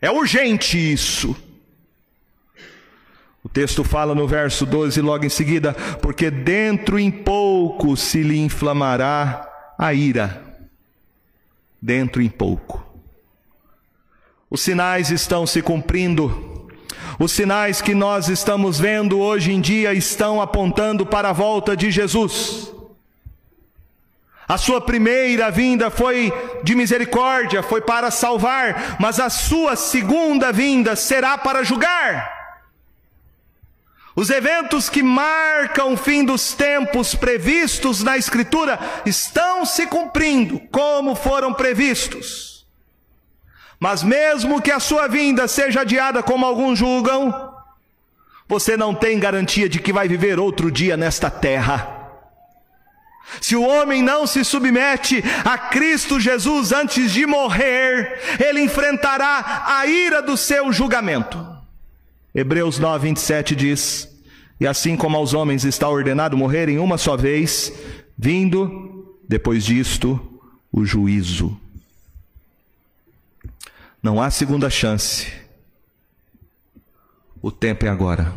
É 0.02 0.12
urgente 0.12 0.78
isso. 0.78 1.36
O 3.42 3.50
texto 3.50 3.82
fala 3.82 4.14
no 4.14 4.28
verso 4.28 4.66
12, 4.66 5.00
logo 5.00 5.26
em 5.26 5.30
seguida: 5.30 5.74
porque 6.02 6.30
dentro 6.30 7.00
em 7.00 7.10
pouco 7.10 7.96
se 7.96 8.22
lhe 8.22 8.38
inflamará 8.38 9.50
a 9.78 9.94
ira. 9.94 10.44
Dentro 11.82 12.22
em 12.22 12.28
pouco. 12.28 12.87
Os 14.50 14.62
sinais 14.62 15.12
estão 15.12 15.45
se 15.45 15.62
cumprindo. 15.62 16.68
Os 17.20 17.32
sinais 17.32 17.82
que 17.82 17.93
nós 17.93 18.30
estamos 18.30 18.80
vendo 18.80 19.20
hoje 19.20 19.52
em 19.52 19.60
dia 19.60 19.93
estão 19.93 20.41
apontando 20.41 21.06
para 21.06 21.30
a 21.30 21.34
volta 21.34 21.76
de 21.76 21.91
Jesus. 21.91 22.72
A 24.48 24.58
sua 24.58 24.80
primeira 24.80 25.52
vinda 25.52 25.89
foi 25.89 26.32
de 26.64 26.74
misericórdia, 26.74 27.62
foi 27.62 27.82
para 27.82 28.10
salvar, 28.10 28.95
mas 28.98 29.20
a 29.20 29.30
sua 29.30 29.76
segunda 29.76 30.54
vinda 30.54 30.95
será 30.95 31.38
para 31.38 31.64
julgar. 31.64 32.38
Os 34.16 34.30
eventos 34.30 34.89
que 34.89 35.04
marcam 35.04 35.93
o 35.93 35.98
fim 35.98 36.24
dos 36.24 36.54
tempos 36.54 37.14
previstos 37.14 38.02
na 38.02 38.18
Escritura 38.18 38.80
estão 39.06 39.66
se 39.66 39.86
cumprindo 39.86 40.60
como 40.72 41.14
foram 41.14 41.54
previstos. 41.54 42.57
Mas 43.80 44.04
mesmo 44.04 44.62
que 44.62 44.72
a 44.72 44.80
sua 44.80 45.08
vinda 45.08 45.48
seja 45.48 45.82
adiada 45.82 46.24
como 46.24 46.46
alguns 46.46 46.80
julgam, 46.80 47.54
você 48.48 48.76
não 48.76 48.94
tem 48.94 49.20
garantia 49.20 49.68
de 49.70 49.80
que 49.80 49.94
vai 49.94 50.08
viver 50.08 50.40
outro 50.40 50.72
dia 50.72 50.96
nesta 50.98 51.30
terra. 51.30 51.96
Se 53.42 53.56
o 53.56 53.62
homem 53.62 54.02
não 54.02 54.26
se 54.26 54.44
submete 54.44 55.24
a 55.44 55.58
Cristo 55.58 56.20
Jesus 56.20 56.72
antes 56.72 57.12
de 57.12 57.26
morrer, 57.26 58.20
ele 58.40 58.62
enfrentará 58.62 59.66
a 59.68 59.86
ira 59.86 60.22
do 60.22 60.38
seu 60.38 60.72
julgamento. 60.72 61.46
Hebreus 62.34 62.80
9, 62.80 63.08
27 63.10 63.56
diz: 63.56 64.08
E 64.60 64.66
assim 64.66 64.96
como 64.96 65.18
aos 65.18 65.34
homens 65.34 65.66
está 65.66 65.90
ordenado 65.90 66.38
morrerem 66.38 66.80
uma 66.80 66.98
só 66.98 67.18
vez, 67.18 67.72
vindo, 68.18 69.14
depois 69.28 69.66
disto, 69.66 70.20
o 70.72 70.86
juízo. 70.86 71.60
Não 74.02 74.22
há 74.22 74.30
segunda 74.30 74.70
chance. 74.70 75.32
O 77.41 77.52
tempo 77.52 77.86
é 77.86 77.89
agora. 77.89 78.34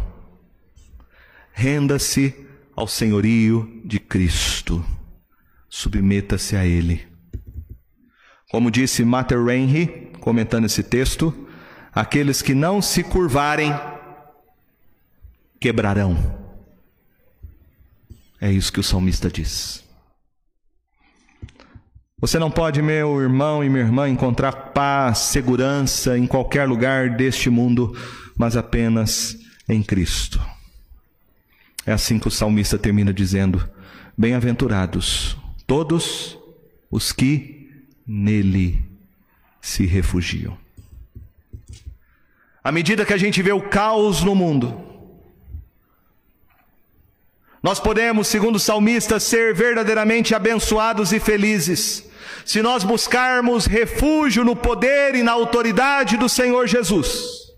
Renda-se 1.52 2.34
ao 2.74 2.86
senhorio 2.86 3.80
de 3.84 3.98
Cristo. 3.98 4.84
Submeta-se 5.68 6.56
a 6.56 6.64
Ele. 6.64 7.06
Como 8.50 8.70
disse 8.70 9.04
Mater 9.04 9.46
Henry, 9.48 10.10
comentando 10.20 10.64
esse 10.64 10.82
texto, 10.82 11.46
aqueles 11.92 12.42
que 12.42 12.54
não 12.54 12.82
se 12.82 13.02
curvarem 13.02 13.72
quebrarão. 15.60 16.38
É 18.40 18.50
isso 18.50 18.72
que 18.72 18.80
o 18.80 18.82
salmista 18.82 19.30
diz. 19.30 19.84
Você 22.20 22.38
não 22.38 22.50
pode, 22.50 22.82
meu 22.82 23.18
irmão 23.22 23.64
e 23.64 23.70
minha 23.70 23.82
irmã, 23.82 24.06
encontrar 24.06 24.52
paz, 24.52 25.18
segurança 25.20 26.18
em 26.18 26.26
qualquer 26.26 26.68
lugar 26.68 27.08
deste 27.16 27.48
mundo, 27.48 27.96
mas 28.36 28.58
apenas 28.58 29.38
em 29.66 29.82
Cristo. 29.82 30.38
É 31.86 31.92
assim 31.92 32.18
que 32.18 32.28
o 32.28 32.30
salmista 32.30 32.76
termina 32.76 33.10
dizendo: 33.10 33.66
Bem-aventurados 34.18 35.34
todos 35.66 36.38
os 36.90 37.10
que 37.10 37.70
nele 38.06 38.84
se 39.58 39.86
refugiam. 39.86 40.58
À 42.62 42.70
medida 42.70 43.06
que 43.06 43.14
a 43.14 43.18
gente 43.18 43.40
vê 43.40 43.52
o 43.52 43.62
caos 43.62 44.22
no 44.22 44.34
mundo, 44.34 44.78
nós 47.62 47.80
podemos, 47.80 48.28
segundo 48.28 48.56
o 48.56 48.60
salmista, 48.60 49.18
ser 49.18 49.54
verdadeiramente 49.54 50.34
abençoados 50.34 51.14
e 51.14 51.18
felizes 51.18 52.09
se 52.44 52.62
nós 52.62 52.84
buscarmos 52.84 53.66
refúgio 53.66 54.44
no 54.44 54.56
poder 54.56 55.14
e 55.14 55.22
na 55.22 55.32
autoridade 55.32 56.16
do 56.16 56.28
Senhor 56.28 56.66
Jesus. 56.66 57.50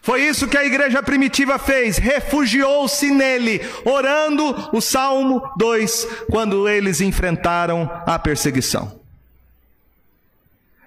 Foi 0.00 0.22
isso 0.22 0.48
que 0.48 0.56
a 0.56 0.64
igreja 0.64 1.02
primitiva 1.02 1.58
fez, 1.58 1.98
refugiou-se 1.98 3.10
nele, 3.10 3.60
orando 3.84 4.70
o 4.72 4.80
Salmo 4.80 5.42
2, 5.56 6.06
quando 6.30 6.68
eles 6.68 7.00
enfrentaram 7.00 7.90
a 8.06 8.18
perseguição. 8.18 9.00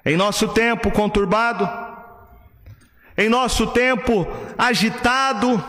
Em 0.03 0.17
nosso 0.17 0.47
tempo 0.47 0.89
conturbado, 0.89 1.69
em 3.17 3.29
nosso 3.29 3.67
tempo 3.67 4.25
agitado, 4.57 5.63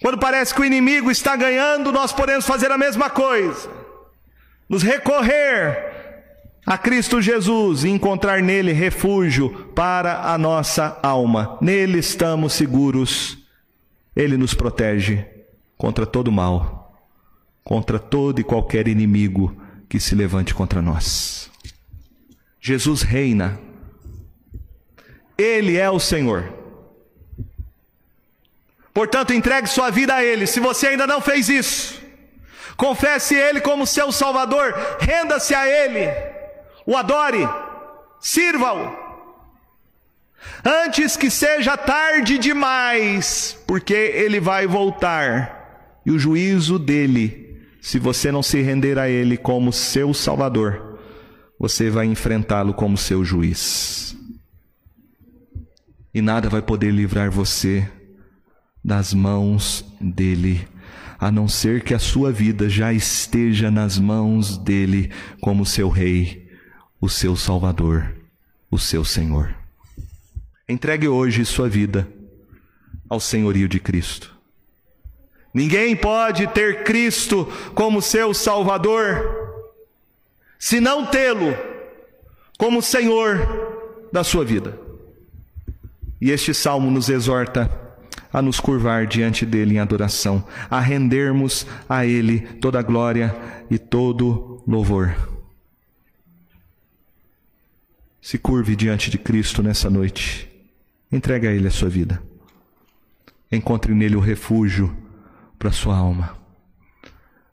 quando 0.00 0.16
parece 0.16 0.54
que 0.54 0.60
o 0.60 0.64
inimigo 0.64 1.10
está 1.10 1.36
ganhando, 1.36 1.92
nós 1.92 2.12
podemos 2.12 2.46
fazer 2.46 2.70
a 2.70 2.78
mesma 2.78 3.10
coisa, 3.10 3.68
nos 4.68 4.82
recorrer 4.82 5.97
a 6.68 6.76
Cristo 6.76 7.22
Jesus 7.22 7.82
e 7.82 7.88
encontrar 7.88 8.42
nele 8.42 8.72
refúgio 8.72 9.70
para 9.74 10.30
a 10.30 10.36
nossa 10.36 10.98
alma. 11.02 11.56
Nele 11.62 11.98
estamos 11.98 12.52
seguros. 12.52 13.38
Ele 14.14 14.36
nos 14.36 14.52
protege 14.52 15.24
contra 15.78 16.04
todo 16.04 16.30
mal, 16.30 16.94
contra 17.64 17.98
todo 17.98 18.38
e 18.38 18.44
qualquer 18.44 18.86
inimigo 18.86 19.58
que 19.88 19.98
se 19.98 20.14
levante 20.14 20.54
contra 20.54 20.82
nós. 20.82 21.50
Jesus 22.60 23.00
reina. 23.00 23.58
Ele 25.38 25.78
é 25.78 25.88
o 25.88 25.98
Senhor. 25.98 26.52
Portanto, 28.92 29.32
entregue 29.32 29.68
sua 29.68 29.88
vida 29.88 30.16
a 30.16 30.22
Ele. 30.22 30.46
Se 30.46 30.60
você 30.60 30.88
ainda 30.88 31.06
não 31.06 31.22
fez 31.22 31.48
isso, 31.48 31.98
confesse 32.76 33.34
Ele 33.34 33.58
como 33.58 33.86
seu 33.86 34.12
Salvador, 34.12 34.74
renda-se 35.00 35.54
a 35.54 35.66
Ele 35.66 36.36
o 36.88 36.96
adore, 36.96 37.46
sirva-o. 38.18 38.96
Antes 40.64 41.18
que 41.18 41.28
seja 41.28 41.76
tarde 41.76 42.38
demais, 42.38 43.58
porque 43.66 43.92
ele 43.92 44.40
vai 44.40 44.66
voltar 44.66 46.00
e 46.06 46.10
o 46.10 46.18
juízo 46.18 46.78
dele, 46.78 47.60
se 47.82 47.98
você 47.98 48.32
não 48.32 48.42
se 48.42 48.62
render 48.62 48.98
a 48.98 49.06
ele 49.06 49.36
como 49.36 49.70
seu 49.70 50.14
salvador, 50.14 50.98
você 51.60 51.90
vai 51.90 52.06
enfrentá-lo 52.06 52.72
como 52.72 52.96
seu 52.96 53.22
juiz. 53.22 54.16
E 56.14 56.22
nada 56.22 56.48
vai 56.48 56.62
poder 56.62 56.90
livrar 56.90 57.30
você 57.30 57.86
das 58.82 59.12
mãos 59.12 59.84
dele, 60.00 60.66
a 61.20 61.30
não 61.30 61.48
ser 61.48 61.84
que 61.84 61.92
a 61.92 61.98
sua 61.98 62.32
vida 62.32 62.66
já 62.66 62.94
esteja 62.94 63.70
nas 63.70 63.98
mãos 63.98 64.56
dele 64.56 65.10
como 65.42 65.66
seu 65.66 65.90
rei 65.90 66.47
o 67.00 67.08
seu 67.08 67.36
Salvador, 67.36 68.14
o 68.70 68.78
seu 68.78 69.04
Senhor. 69.04 69.54
Entregue 70.68 71.08
hoje 71.08 71.44
sua 71.44 71.68
vida 71.68 72.06
ao 73.08 73.20
senhorio 73.20 73.68
de 73.68 73.80
Cristo. 73.80 74.36
Ninguém 75.52 75.96
pode 75.96 76.46
ter 76.48 76.84
Cristo 76.84 77.50
como 77.74 78.02
seu 78.02 78.34
Salvador 78.34 79.38
se 80.58 80.80
não 80.80 81.06
tê-lo 81.06 81.56
como 82.58 82.82
Senhor 82.82 84.08
da 84.12 84.24
sua 84.24 84.44
vida. 84.44 84.78
E 86.20 86.30
este 86.30 86.52
salmo 86.52 86.90
nos 86.90 87.08
exorta 87.08 87.70
a 88.32 88.42
nos 88.42 88.60
curvar 88.60 89.06
diante 89.06 89.46
dele 89.46 89.76
em 89.76 89.78
adoração, 89.78 90.44
a 90.68 90.80
rendermos 90.80 91.66
a 91.88 92.04
ele 92.04 92.40
toda 92.40 92.82
glória 92.82 93.34
e 93.70 93.78
todo 93.78 94.62
louvor. 94.66 95.37
Se 98.28 98.36
curve 98.36 98.76
diante 98.76 99.10
de 99.10 99.16
Cristo 99.16 99.62
nessa 99.62 99.88
noite. 99.88 100.46
Entregue 101.10 101.46
a 101.46 101.50
Ele 101.50 101.66
a 101.66 101.70
sua 101.70 101.88
vida. 101.88 102.22
Encontre 103.50 103.94
nele 103.94 104.16
o 104.16 104.20
refúgio 104.20 104.94
para 105.58 105.72
sua 105.72 105.96
alma, 105.96 106.36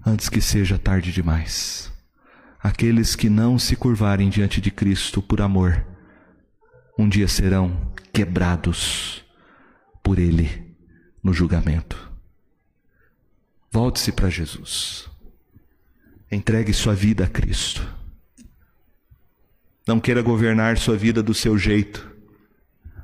antes 0.05 0.27
que 0.27 0.41
seja 0.41 0.77
tarde 0.77 1.13
demais. 1.13 1.89
Aqueles 2.61 3.15
que 3.15 3.29
não 3.29 3.57
se 3.57 3.77
curvarem 3.77 4.27
diante 4.27 4.59
de 4.59 4.69
Cristo 4.69 5.21
por 5.21 5.39
amor, 5.39 5.81
um 6.99 7.07
dia 7.07 7.29
serão 7.29 7.93
quebrados 8.11 9.23
por 10.03 10.19
Ele 10.19 10.75
no 11.23 11.31
julgamento. 11.31 12.11
Volte-se 13.71 14.11
para 14.11 14.29
Jesus. 14.29 15.09
Entregue 16.29 16.73
sua 16.73 16.93
vida 16.93 17.23
a 17.23 17.29
Cristo. 17.29 17.95
Não 19.87 19.99
queira 19.99 20.21
governar 20.21 20.77
sua 20.77 20.97
vida 20.97 21.21
do 21.21 21.33
seu 21.33 21.57
jeito, 21.57 22.09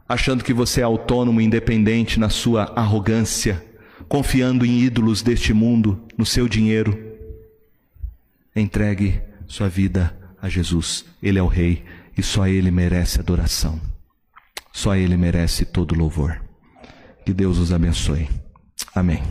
achando 0.08 0.44
que 0.44 0.54
você 0.54 0.82
é 0.82 0.84
autônomo 0.84 1.40
independente 1.40 2.20
na 2.20 2.30
sua 2.30 2.64
arrogância, 2.76 3.64
confiando 4.08 4.66
em 4.66 4.80
ídolos 4.80 5.22
deste 5.22 5.54
mundo, 5.54 6.02
no 6.18 6.26
seu 6.26 6.48
dinheiro. 6.48 6.98
Entregue 8.56 9.22
sua 9.48 9.70
vida 9.70 10.18
a 10.42 10.50
Jesus. 10.50 11.06
Ele 11.22 11.38
é 11.38 11.44
o 11.44 11.48
Rei 11.48 11.84
e 12.18 12.24
só 12.24 12.48
Ele 12.48 12.72
merece 12.72 13.20
adoração. 13.20 13.80
Só 14.74 14.96
Ele 14.96 15.16
merece 15.16 15.66
todo 15.66 15.96
louvor. 15.96 16.42
Que 17.26 17.34
Deus 17.34 17.58
os 17.58 17.72
abençoe. 17.72 18.28
Amém. 18.96 19.22